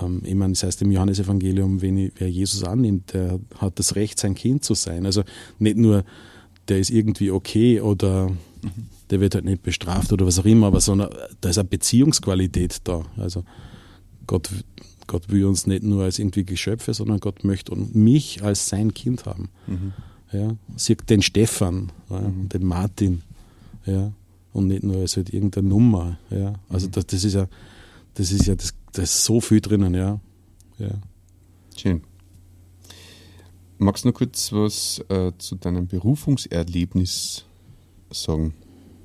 ähm, 0.00 0.22
ich 0.24 0.34
meine, 0.34 0.52
das 0.52 0.62
heißt 0.62 0.82
im 0.82 0.90
Johannesevangelium, 0.90 1.82
wenn 1.82 1.98
ich, 1.98 2.12
wer 2.16 2.30
Jesus 2.30 2.64
annimmt, 2.64 3.12
der 3.12 3.38
hat 3.58 3.78
das 3.78 3.94
Recht, 3.94 4.18
sein 4.18 4.34
Kind 4.34 4.64
zu 4.64 4.74
sein. 4.74 5.06
Also 5.06 5.22
nicht 5.58 5.76
nur, 5.76 6.04
der 6.68 6.78
ist 6.78 6.90
irgendwie 6.90 7.30
okay 7.30 7.80
oder 7.80 8.30
der 9.10 9.20
wird 9.20 9.34
halt 9.34 9.44
nicht 9.44 9.62
bestraft 9.62 10.12
oder 10.12 10.26
was 10.26 10.38
auch 10.38 10.44
immer, 10.44 10.68
aber 10.68 10.80
sondern 10.80 11.10
da 11.40 11.50
ist 11.50 11.58
eine 11.58 11.68
Beziehungsqualität 11.68 12.78
da. 12.84 13.04
Also 13.16 13.44
Gott, 14.26 14.48
Gott 15.06 15.28
will 15.28 15.44
uns 15.44 15.66
nicht 15.66 15.82
nur 15.82 16.04
als 16.04 16.18
irgendwie 16.18 16.44
Geschöpfe, 16.44 16.94
sondern 16.94 17.20
Gott 17.20 17.44
möchte 17.44 17.76
mich 17.76 18.42
als 18.42 18.68
sein 18.68 18.94
Kind 18.94 19.26
haben. 19.26 19.50
Mhm. 19.66 19.92
Ja, 20.32 20.56
sieht 20.76 21.08
den 21.10 21.22
Stefan, 21.22 21.92
ja, 22.08 22.20
mhm. 22.20 22.48
den 22.48 22.64
Martin, 22.64 23.22
ja, 23.84 24.12
und 24.52 24.68
nicht 24.68 24.82
nur 24.82 24.96
als 24.96 25.16
halt 25.16 25.32
irgendeine 25.32 25.68
Nummer. 25.68 26.18
Ja. 26.30 26.54
Also 26.68 26.86
mhm. 26.86 26.92
das, 26.92 27.06
das 27.06 27.24
ist 27.24 27.34
ja, 27.34 27.48
das 28.14 28.32
ist 28.32 28.46
ja 28.46 28.54
das 28.54 28.72
da 28.92 29.02
ist 29.02 29.24
so 29.24 29.40
viel 29.40 29.60
drinnen, 29.60 29.94
ja. 29.94 30.20
ja. 30.78 30.90
Schön. 31.76 32.02
Magst 33.78 34.04
du 34.04 34.08
noch 34.08 34.14
kurz 34.14 34.52
was 34.52 35.02
äh, 35.08 35.32
zu 35.38 35.56
deinem 35.56 35.86
Berufungserlebnis 35.86 37.44
sagen? 38.10 38.54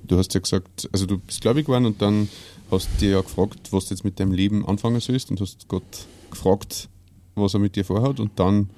Du 0.04 0.18
hast 0.18 0.34
ja 0.34 0.40
gesagt, 0.40 0.90
also 0.92 1.06
du 1.06 1.18
bist 1.18 1.42
gläubig 1.42 1.66
geworden 1.66 1.86
und 1.86 2.02
dann 2.02 2.30
hast 2.70 2.90
du 2.94 3.00
dir 3.00 3.12
ja 3.12 3.22
gefragt, 3.22 3.72
was 3.72 3.88
du 3.88 3.94
jetzt 3.94 4.04
mit 4.04 4.20
deinem 4.20 4.34
Leben 4.34 4.68
anfangen 4.68 5.00
sollst 5.00 5.32
und 5.32 5.42
hast 5.42 5.68
Gott 5.68 6.08
gefragt, 6.30 6.90
was 7.36 7.54
er 7.54 7.60
mit 7.60 7.76
dir 7.76 7.86
vorhat 7.86 8.20
und 8.20 8.32
dann 8.36 8.70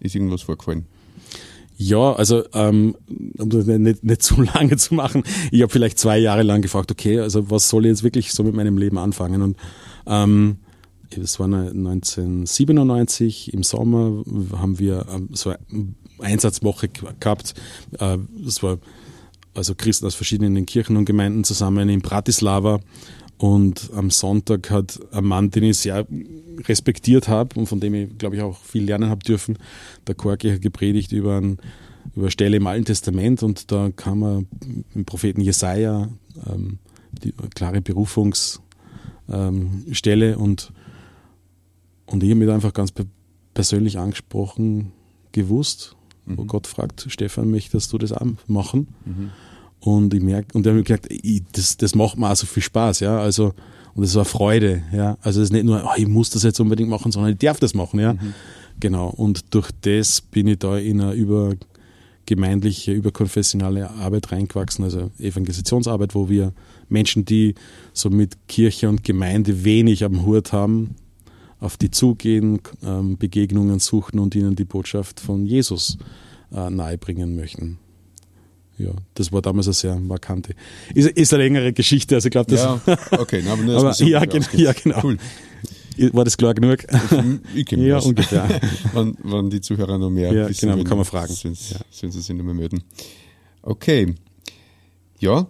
ist 0.00 0.14
irgendwas 0.14 0.42
vorgefallen. 0.42 0.86
Ja, 1.76 2.12
also 2.12 2.44
ähm, 2.54 2.96
um 3.38 3.50
das 3.50 3.66
nicht, 3.66 4.04
nicht 4.04 4.22
zu 4.22 4.42
lange 4.42 4.76
zu 4.76 4.94
machen, 4.94 5.24
ich 5.50 5.62
habe 5.62 5.72
vielleicht 5.72 5.98
zwei 5.98 6.18
Jahre 6.18 6.42
lang 6.42 6.62
gefragt, 6.62 6.90
okay, 6.90 7.20
also 7.20 7.50
was 7.50 7.68
soll 7.68 7.86
ich 7.86 7.90
jetzt 7.90 8.02
wirklich 8.02 8.32
so 8.32 8.42
mit 8.44 8.54
meinem 8.54 8.78
Leben 8.78 8.98
anfangen? 8.98 9.42
Und 9.42 9.56
ähm, 10.06 10.58
es 11.10 11.38
war 11.38 11.46
1997 11.46 13.52
im 13.52 13.62
Sommer, 13.62 14.24
haben 14.56 14.78
wir 14.78 15.04
ähm, 15.12 15.28
so 15.32 15.50
eine 15.50 15.58
Einsatzwoche 16.18 16.88
gehabt. 16.88 17.54
Äh, 17.98 18.16
das 18.44 18.62
war 18.62 18.78
also 19.54 19.74
Christen 19.74 20.06
aus 20.06 20.14
verschiedenen 20.14 20.66
Kirchen 20.66 20.96
und 20.96 21.04
Gemeinden 21.04 21.44
zusammen 21.44 21.88
in 21.88 22.00
Bratislava. 22.00 22.80
Und 23.38 23.90
am 23.94 24.10
Sonntag 24.10 24.70
hat 24.70 25.00
ein 25.12 25.24
Mann, 25.24 25.50
den 25.50 25.64
ich 25.64 25.78
sehr 25.78 26.06
respektiert 26.68 27.28
habe 27.28 27.58
und 27.58 27.66
von 27.66 27.80
dem 27.80 27.94
ich, 27.94 28.16
glaube 28.18 28.36
ich, 28.36 28.42
auch 28.42 28.58
viel 28.58 28.84
lernen 28.84 29.10
habe 29.10 29.24
dürfen, 29.24 29.58
der 30.06 30.14
Korki 30.14 30.50
hat 30.50 30.62
gepredigt 30.62 31.10
über, 31.12 31.40
ein, 31.40 31.58
über 32.14 32.30
Stelle 32.30 32.58
im 32.58 32.66
Alten 32.66 32.84
Testament 32.84 33.42
und 33.42 33.72
da 33.72 33.90
kam 33.94 34.22
er 34.22 34.44
im 34.94 35.04
Propheten 35.04 35.40
Jesaja 35.40 36.08
ähm, 36.48 36.78
die 37.10 37.32
klare 37.54 37.78
Berufungs- 37.78 38.60
ähm, 39.28 39.84
und, 40.36 40.72
und 42.06 42.22
ich 42.22 42.30
habe 42.30 42.38
mich 42.38 42.50
einfach 42.50 42.72
ganz 42.72 42.92
persönlich 43.54 43.98
angesprochen 43.98 44.92
gewusst, 45.32 45.96
mhm. 46.26 46.38
wo 46.38 46.44
Gott 46.44 46.66
fragt, 46.66 47.06
Stefan, 47.08 47.50
möchtest 47.50 47.92
du 47.92 47.98
das 47.98 48.12
auch 48.12 48.26
machen? 48.46 48.88
Mhm. 49.04 49.30
Und 49.84 50.14
ich 50.14 50.22
merke, 50.22 50.56
und 50.56 50.64
dann 50.64 50.74
habe 50.74 50.80
ich 50.80 50.86
gesagt, 50.86 51.08
ich, 51.10 51.42
das, 51.50 51.76
das 51.76 51.96
macht 51.96 52.16
mir 52.16 52.30
auch 52.30 52.36
so 52.36 52.46
viel 52.46 52.62
Spaß, 52.62 53.00
ja, 53.00 53.18
also, 53.18 53.52
und 53.94 54.02
das 54.02 54.14
war 54.14 54.24
Freude, 54.24 54.84
ja, 54.92 55.18
also 55.22 55.40
es 55.40 55.46
ist 55.46 55.52
nicht 55.52 55.64
nur, 55.64 55.82
oh, 55.84 55.90
ich 55.96 56.06
muss 56.06 56.30
das 56.30 56.44
jetzt 56.44 56.60
unbedingt 56.60 56.88
machen, 56.88 57.10
sondern 57.10 57.32
ich 57.32 57.38
darf 57.38 57.58
das 57.58 57.74
machen, 57.74 57.98
ja. 57.98 58.12
Mhm. 58.14 58.32
Genau, 58.78 59.08
und 59.08 59.52
durch 59.52 59.70
das 59.80 60.20
bin 60.20 60.46
ich 60.46 60.60
da 60.60 60.78
in 60.78 61.00
eine 61.00 61.14
übergemeindliche, 61.14 62.92
überkonfessionale 62.92 63.90
Arbeit 63.90 64.30
reingewachsen, 64.30 64.84
also 64.84 65.10
Evangelisationsarbeit, 65.18 66.14
wo 66.14 66.28
wir 66.28 66.52
Menschen, 66.88 67.24
die 67.24 67.56
so 67.92 68.08
mit 68.08 68.36
Kirche 68.46 68.88
und 68.88 69.02
Gemeinde 69.02 69.64
wenig 69.64 70.04
am 70.04 70.24
Hut 70.24 70.52
haben, 70.52 70.94
auf 71.58 71.76
die 71.76 71.90
zugehen, 71.90 72.60
ähm, 72.84 73.18
Begegnungen 73.18 73.80
suchen 73.80 74.20
und 74.20 74.36
ihnen 74.36 74.54
die 74.54 74.64
Botschaft 74.64 75.18
von 75.18 75.44
Jesus 75.44 75.98
äh, 76.52 76.70
nahebringen 76.70 77.34
möchten. 77.34 77.78
Ja, 78.78 78.90
das 79.14 79.32
war 79.32 79.42
damals 79.42 79.66
eine 79.66 79.74
sehr 79.74 79.96
markante. 79.96 80.54
Ist, 80.94 81.10
ist 81.10 81.32
eine 81.34 81.42
längere 81.44 81.72
Geschichte, 81.72 82.14
also 82.14 82.26
ich 82.26 82.32
glaube, 82.32 82.50
das. 82.50 82.60
Ja, 82.60 82.98
okay, 83.18 83.42
aber 83.48 83.62
nur 83.62 83.78
aber, 83.78 83.94
ja, 84.02 84.24
genau, 84.24 84.46
ja, 84.54 84.72
genau. 84.72 85.00
Cool. 85.02 85.18
War 86.12 86.24
das 86.24 86.36
klar 86.36 86.54
genug? 86.54 86.84
Ich 87.54 87.66
kenne 87.66 87.86
Ja, 87.86 87.96
was. 87.96 88.06
ungefähr. 88.06 88.48
wenn, 88.94 89.16
wenn 89.22 89.50
die 89.50 89.60
Zuhörer 89.60 89.98
noch 89.98 90.10
mehr 90.10 90.32
ja, 90.32 90.48
wissen, 90.48 90.70
genau, 90.70 90.82
kann 90.84 90.96
man 90.96 91.04
fragen. 91.04 91.32
Sie, 91.34 91.48
ja. 91.48 91.80
sie 91.90 92.10
sich 92.10 92.34
nochmal 92.34 92.54
melden. 92.54 92.82
Okay. 93.60 94.14
Ja, 95.18 95.46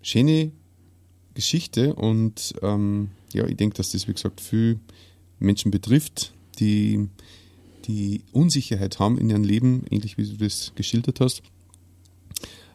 schöne 0.00 0.50
Geschichte 1.34 1.94
und 1.94 2.54
ähm, 2.62 3.10
ja, 3.32 3.46
ich 3.46 3.56
denke, 3.56 3.76
dass 3.76 3.92
das, 3.92 4.08
wie 4.08 4.12
gesagt, 4.12 4.40
viel 4.40 4.80
Menschen 5.38 5.70
betrifft, 5.70 6.32
die 6.58 7.08
die 7.86 8.22
Unsicherheit 8.32 8.98
haben 8.98 9.18
in 9.18 9.30
ihrem 9.30 9.44
Leben, 9.44 9.84
ähnlich 9.90 10.16
wie 10.18 10.24
du 10.24 10.36
das 10.36 10.72
geschildert 10.74 11.20
hast. 11.20 11.42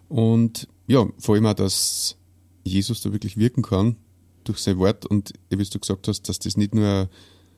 Und 0.09 0.67
ja, 0.87 1.05
vor 1.19 1.35
allem 1.35 1.45
auch, 1.45 1.53
dass 1.53 2.15
Jesus 2.63 3.01
da 3.01 3.11
wirklich 3.11 3.37
wirken 3.37 3.61
kann 3.61 3.95
durch 4.43 4.59
sein 4.59 4.77
Wort 4.77 5.05
und 5.05 5.33
wie 5.49 5.57
du 5.57 5.79
gesagt 5.79 6.07
hast, 6.07 6.29
dass 6.29 6.39
das 6.39 6.57
nicht 6.57 6.73
nur 6.73 7.09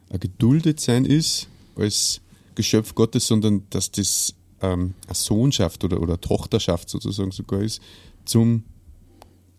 ein 0.09 0.19
Geduldetsein 0.19 1.05
ist 1.05 1.47
als 1.75 2.21
Geschöpf 2.55 2.95
Gottes, 2.95 3.27
sondern 3.27 3.63
dass 3.69 3.91
das 3.91 4.33
ähm, 4.62 4.95
eine 5.05 5.15
Sohnschaft 5.15 5.83
oder, 5.83 6.01
oder 6.01 6.19
Tochterschaft 6.19 6.89
sozusagen 6.89 7.31
sogar 7.31 7.62
ist 7.62 7.81
zum 8.25 8.63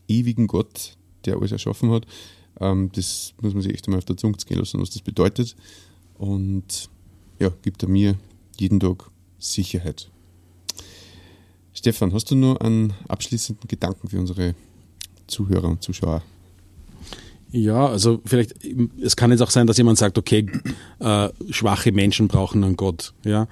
ewigen 0.09 0.47
Gott, 0.47 0.97
der 1.25 1.37
alles 1.37 1.53
erschaffen 1.53 1.91
hat. 1.91 2.07
Ähm, 2.61 2.91
das 2.93 3.35
muss 3.41 3.55
man 3.55 3.63
sich 3.63 3.73
echt 3.73 3.87
einmal 3.87 3.99
auf 3.99 4.05
der 4.05 4.17
Zunge 4.17 4.37
gehen 4.45 4.59
lassen, 4.59 4.81
was 4.81 4.91
das 4.91 5.03
bedeutet. 5.03 5.57
Und 6.19 6.91
ja, 7.39 7.51
gibt 7.63 7.83
er 7.83 7.89
mir 7.89 8.17
jeden 8.59 8.81
Tag 8.81 9.11
Sicherheit. 9.39 10.11
Stefan, 11.81 12.13
hast 12.13 12.31
du 12.31 12.37
noch 12.37 12.61
einen 12.61 12.93
abschließenden 13.09 13.67
Gedanken 13.67 14.07
für 14.07 14.19
unsere 14.19 14.55
Zuhörer 15.27 15.67
und 15.67 15.83
Zuschauer? 15.83 16.23
Ja, 17.53 17.87
also 17.87 18.21
vielleicht, 18.27 18.55
es 19.01 19.17
kann 19.17 19.31
jetzt 19.31 19.41
auch 19.41 19.49
sein, 19.49 19.67
dass 19.67 19.79
jemand 19.79 19.97
sagt, 19.97 20.19
okay, 20.19 20.45
äh, 20.99 21.31
schwache 21.49 21.91
Menschen 21.93 22.29
brauchen 22.29 22.65
einen 22.65 22.77
Gott. 22.77 23.15
Ja? 23.25 23.49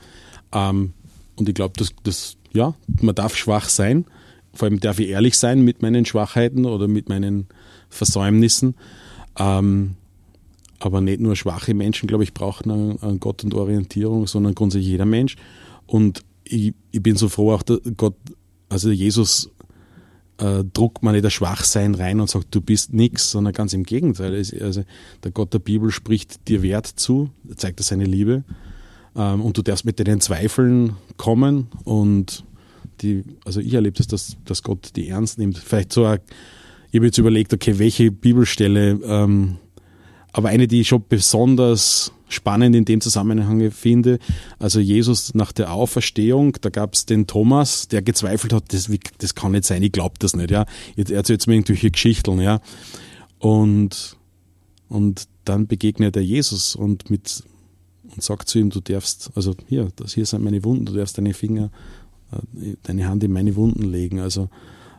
Ähm, 0.53 0.93
und 1.37 1.49
ich 1.49 1.55
glaube, 1.55 1.73
das, 1.79 1.95
das, 2.03 2.37
ja, 2.53 2.75
man 3.01 3.14
darf 3.14 3.35
schwach 3.35 3.71
sein. 3.71 4.05
Vor 4.53 4.69
allem 4.69 4.79
darf 4.79 4.99
ich 4.99 5.09
ehrlich 5.09 5.38
sein 5.38 5.62
mit 5.62 5.81
meinen 5.81 6.05
Schwachheiten 6.05 6.67
oder 6.67 6.87
mit 6.87 7.09
meinen 7.09 7.47
Versäumnissen. 7.88 8.75
Ähm, 9.38 9.95
aber 10.81 11.01
nicht 11.01 11.21
nur 11.21 11.35
schwache 11.35 11.73
Menschen, 11.73 12.09
glaube 12.09 12.25
ich, 12.25 12.35
brauchen 12.35 12.71
einen, 12.71 13.03
einen 13.03 13.21
Gott 13.21 13.43
und 13.43 13.55
Orientierung, 13.55 14.27
sondern 14.27 14.55
grundsätzlich 14.55 14.91
jeder 14.91 15.07
Mensch. 15.07 15.37
Und 15.87 16.25
ich, 16.49 16.75
ich 16.91 17.03
bin 17.03 17.17
so 17.17 17.29
froh, 17.29 17.53
auch 17.53 17.63
Gott, 17.97 18.17
also 18.69 18.91
Jesus 18.91 19.51
äh, 20.39 20.65
druckt 20.73 21.03
man 21.03 21.15
nicht 21.15 21.25
das 21.25 21.33
Schwachsein 21.33 21.95
rein 21.95 22.21
und 22.21 22.31
sagt, 22.31 22.55
du 22.55 22.61
bist 22.61 22.93
nichts, 22.93 23.31
sondern 23.31 23.53
ganz 23.53 23.73
im 23.73 23.83
Gegenteil. 23.83 24.35
Also 24.61 24.85
der 25.23 25.31
Gott 25.33 25.53
der 25.53 25.59
Bibel 25.59 25.91
spricht 25.91 26.49
dir 26.49 26.63
Wert 26.63 26.87
zu, 26.87 27.31
zeigt 27.57 27.81
er 27.81 27.85
seine 27.85 28.05
Liebe 28.05 28.45
ähm, 29.17 29.43
und 29.43 29.57
du 29.59 29.63
darfst 29.63 29.85
mit 29.85 29.99
deinen 30.01 30.21
Zweifeln 30.21 30.97
kommen 31.17 31.69
und 31.85 32.45
die, 33.03 33.25
also 33.45 33.61
ich 33.61 33.75
erlebe 33.75 33.97
das, 33.97 34.07
dass, 34.07 34.37
dass 34.45 34.63
Gott 34.63 34.97
die 34.97 35.09
ernst 35.09 35.39
nimmt. 35.39 35.59
Vielleicht 35.59 35.93
so, 35.93 36.03
ich 36.03 36.97
habe 36.97 37.07
jetzt 37.07 37.19
überlegt, 37.19 37.53
okay, 37.53 37.79
welche 37.79 38.11
Bibelstelle, 38.11 38.99
ähm, 39.05 39.59
aber 40.33 40.49
eine, 40.49 40.67
die 40.67 40.81
ich 40.81 40.88
schon 40.88 41.05
besonders 41.09 42.12
spannend 42.29 42.77
in 42.77 42.85
dem 42.85 43.01
Zusammenhang 43.01 43.71
finde. 43.71 44.19
Also 44.59 44.81
Jesus 44.81 45.35
nach 45.35 45.53
der 45.53 45.73
Auferstehung, 45.73 46.57
da 46.61 46.69
gab 46.69 46.95
es 46.95 47.07
den 47.07 47.27
Thomas, 47.27 47.88
der 47.88 48.03
gezweifelt 48.03 48.53
hat, 48.53 48.73
das, 48.73 48.91
das 49.19 49.35
kann 49.35 49.53
nicht 49.53 49.64
sein, 49.64 49.83
ich 49.83 49.93
glaube 49.93 50.17
das 50.19 50.37
nicht, 50.37 50.51
ja. 50.51 50.67
Jetzt 50.97 51.11
erzählt 51.11 51.47
mir 51.47 51.55
irgendwelche 51.55 51.91
Geschichten, 51.91 52.41
ja. 52.41 52.61
Und, 53.38 54.17
und 54.88 55.29
dann 55.45 55.67
begegnet 55.67 56.17
er 56.17 56.23
Jesus 56.23 56.77
und 56.77 57.09
mit, 57.11 57.43
und 58.14 58.23
sagt 58.23 58.49
zu 58.49 58.59
ihm, 58.59 58.71
du 58.71 58.81
darfst, 58.81 59.31
also 59.35 59.55
hier, 59.67 59.88
das 59.97 60.14
hier 60.14 60.27
sind 60.27 60.45
meine 60.45 60.64
Wunden, 60.64 60.87
du 60.87 60.93
darfst 60.93 61.17
deine 61.17 61.35
Finger, 61.35 61.71
äh, 62.33 62.75
deine 62.83 63.09
Hand 63.09 63.25
in 63.25 63.33
meine 63.33 63.57
Wunden 63.57 63.85
legen. 63.85 64.21
Also, 64.21 64.51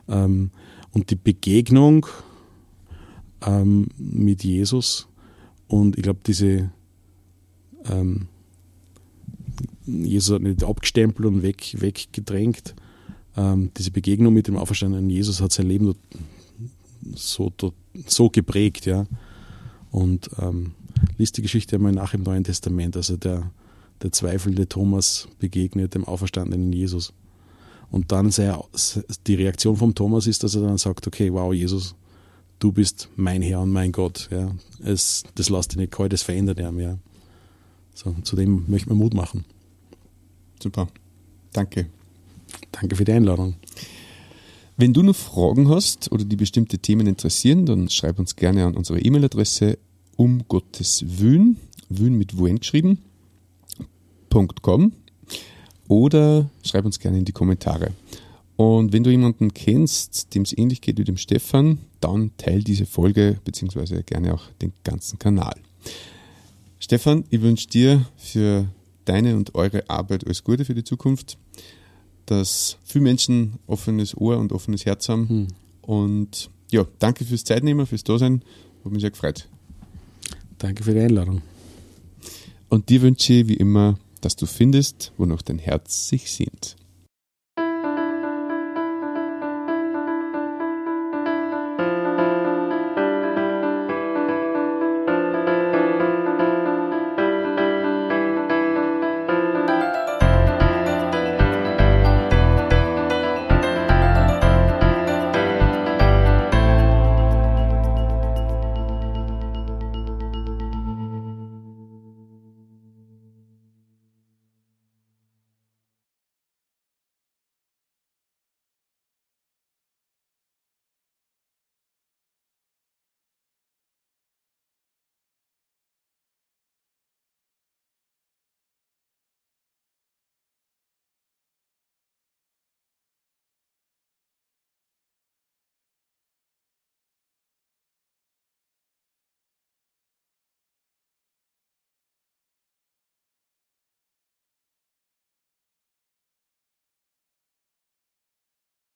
ähm, 0.08 0.50
und 0.92 1.10
die 1.10 1.16
Begegnung 1.16 2.06
ähm, 3.46 3.88
mit 3.96 4.42
Jesus 4.42 5.06
und 5.70 5.96
ich 5.96 6.02
glaube, 6.02 6.18
diese, 6.26 6.72
ähm, 7.88 8.26
Jesus 9.86 10.34
hat 10.34 10.42
nicht 10.42 10.64
abgestempelt 10.64 11.28
und 11.28 11.42
weg, 11.44 11.76
weggedrängt. 11.78 12.74
Ähm, 13.36 13.70
diese 13.76 13.92
Begegnung 13.92 14.34
mit 14.34 14.48
dem 14.48 14.56
auferstandenen 14.56 15.08
Jesus 15.08 15.40
hat 15.40 15.52
sein 15.52 15.68
Leben 15.68 15.94
so, 17.14 17.52
so 18.04 18.30
geprägt, 18.30 18.84
ja. 18.86 19.06
Und 19.92 20.30
ähm, 20.40 20.72
liest 21.18 21.36
die 21.36 21.42
Geschichte 21.42 21.76
einmal 21.76 21.92
nach 21.92 22.14
im 22.14 22.24
Neuen 22.24 22.42
Testament. 22.42 22.96
Also 22.96 23.16
der, 23.16 23.52
der 24.02 24.10
zweifelnde 24.10 24.68
Thomas 24.68 25.28
begegnet 25.38 25.94
dem 25.94 26.04
auferstandenen 26.04 26.72
Jesus. 26.72 27.12
Und 27.92 28.10
dann 28.10 28.32
sehr, 28.32 28.60
die 29.28 29.36
Reaktion 29.36 29.76
vom 29.76 29.94
Thomas 29.94 30.26
ist, 30.26 30.42
dass 30.42 30.56
er 30.56 30.62
dann 30.62 30.78
sagt, 30.78 31.06
okay, 31.06 31.32
wow, 31.32 31.54
Jesus, 31.54 31.94
du 32.60 32.70
bist 32.70 33.08
mein 33.16 33.42
Herr 33.42 33.60
und 33.60 33.70
mein 33.70 33.90
Gott. 33.90 34.28
Ja. 34.30 34.54
Es, 34.84 35.24
das 35.34 35.48
lässt 35.48 35.72
dich 35.72 35.78
nicht 35.78 35.92
kalt, 35.92 36.12
das 36.12 36.22
verändert 36.22 36.60
er 36.60 36.70
mehr. 36.70 36.98
So, 37.94 38.14
zu 38.22 38.36
dem 38.36 38.64
möchte 38.68 38.88
man 38.88 38.98
Mut 38.98 39.14
machen. 39.14 39.44
Super. 40.62 40.88
Danke. 41.52 41.86
Danke 42.70 42.94
für 42.94 43.04
die 43.04 43.12
Einladung. 43.12 43.54
Wenn 44.76 44.94
du 44.94 45.02
noch 45.02 45.16
Fragen 45.16 45.68
hast 45.68 46.10
oder 46.12 46.24
die 46.24 46.36
bestimmte 46.36 46.78
Themen 46.78 47.06
interessieren, 47.06 47.66
dann 47.66 47.90
schreib 47.90 48.18
uns 48.18 48.36
gerne 48.36 48.64
an 48.64 48.76
unsere 48.76 49.00
E-Mail-Adresse 49.00 49.78
um 50.16 50.46
Gottes 50.48 51.04
Wün, 51.06 51.56
Wün 51.88 52.16
mit 52.16 52.38
Wuen 52.38 52.60
geschrieben, 52.60 52.98
.com 54.62 54.92
oder 55.88 56.48
schreib 56.62 56.84
uns 56.84 56.98
gerne 56.98 57.18
in 57.18 57.24
die 57.24 57.32
Kommentare. 57.32 57.92
Und 58.60 58.92
wenn 58.92 59.02
du 59.02 59.10
jemanden 59.10 59.54
kennst, 59.54 60.34
dem 60.34 60.42
es 60.42 60.52
ähnlich 60.52 60.82
geht 60.82 60.98
wie 60.98 61.04
dem 61.04 61.16
Stefan, 61.16 61.78
dann 61.98 62.32
teil 62.36 62.62
diese 62.62 62.84
Folge 62.84 63.38
beziehungsweise 63.42 64.02
gerne 64.02 64.34
auch 64.34 64.42
den 64.60 64.74
ganzen 64.84 65.18
Kanal. 65.18 65.54
Stefan, 66.78 67.24
ich 67.30 67.40
wünsche 67.40 67.68
dir 67.68 68.04
für 68.18 68.68
deine 69.06 69.34
und 69.34 69.54
eure 69.54 69.88
Arbeit 69.88 70.26
alles 70.26 70.44
Gute 70.44 70.66
für 70.66 70.74
die 70.74 70.84
Zukunft, 70.84 71.38
dass 72.26 72.76
viele 72.84 73.04
Menschen 73.04 73.54
offenes 73.66 74.14
Ohr 74.14 74.36
und 74.36 74.52
offenes 74.52 74.84
Herz 74.84 75.08
haben. 75.08 75.28
Hm. 75.30 75.48
Und 75.80 76.50
ja, 76.70 76.86
danke 76.98 77.24
fürs 77.24 77.44
Zeitnehmen, 77.44 77.86
fürs 77.86 78.04
Dasein. 78.04 78.42
Hat 78.84 78.92
mich 78.92 79.00
sehr 79.00 79.10
gefreut. 79.10 79.48
Danke 80.58 80.84
für 80.84 80.92
die 80.92 81.00
Einladung. 81.00 81.40
Und 82.68 82.90
dir 82.90 83.00
wünsche 83.00 83.32
ich 83.32 83.48
wie 83.48 83.56
immer, 83.56 83.98
dass 84.20 84.36
du 84.36 84.44
findest, 84.44 85.12
wonach 85.16 85.40
dein 85.40 85.58
Herz 85.58 86.08
sich 86.08 86.30
sehnt. 86.30 86.76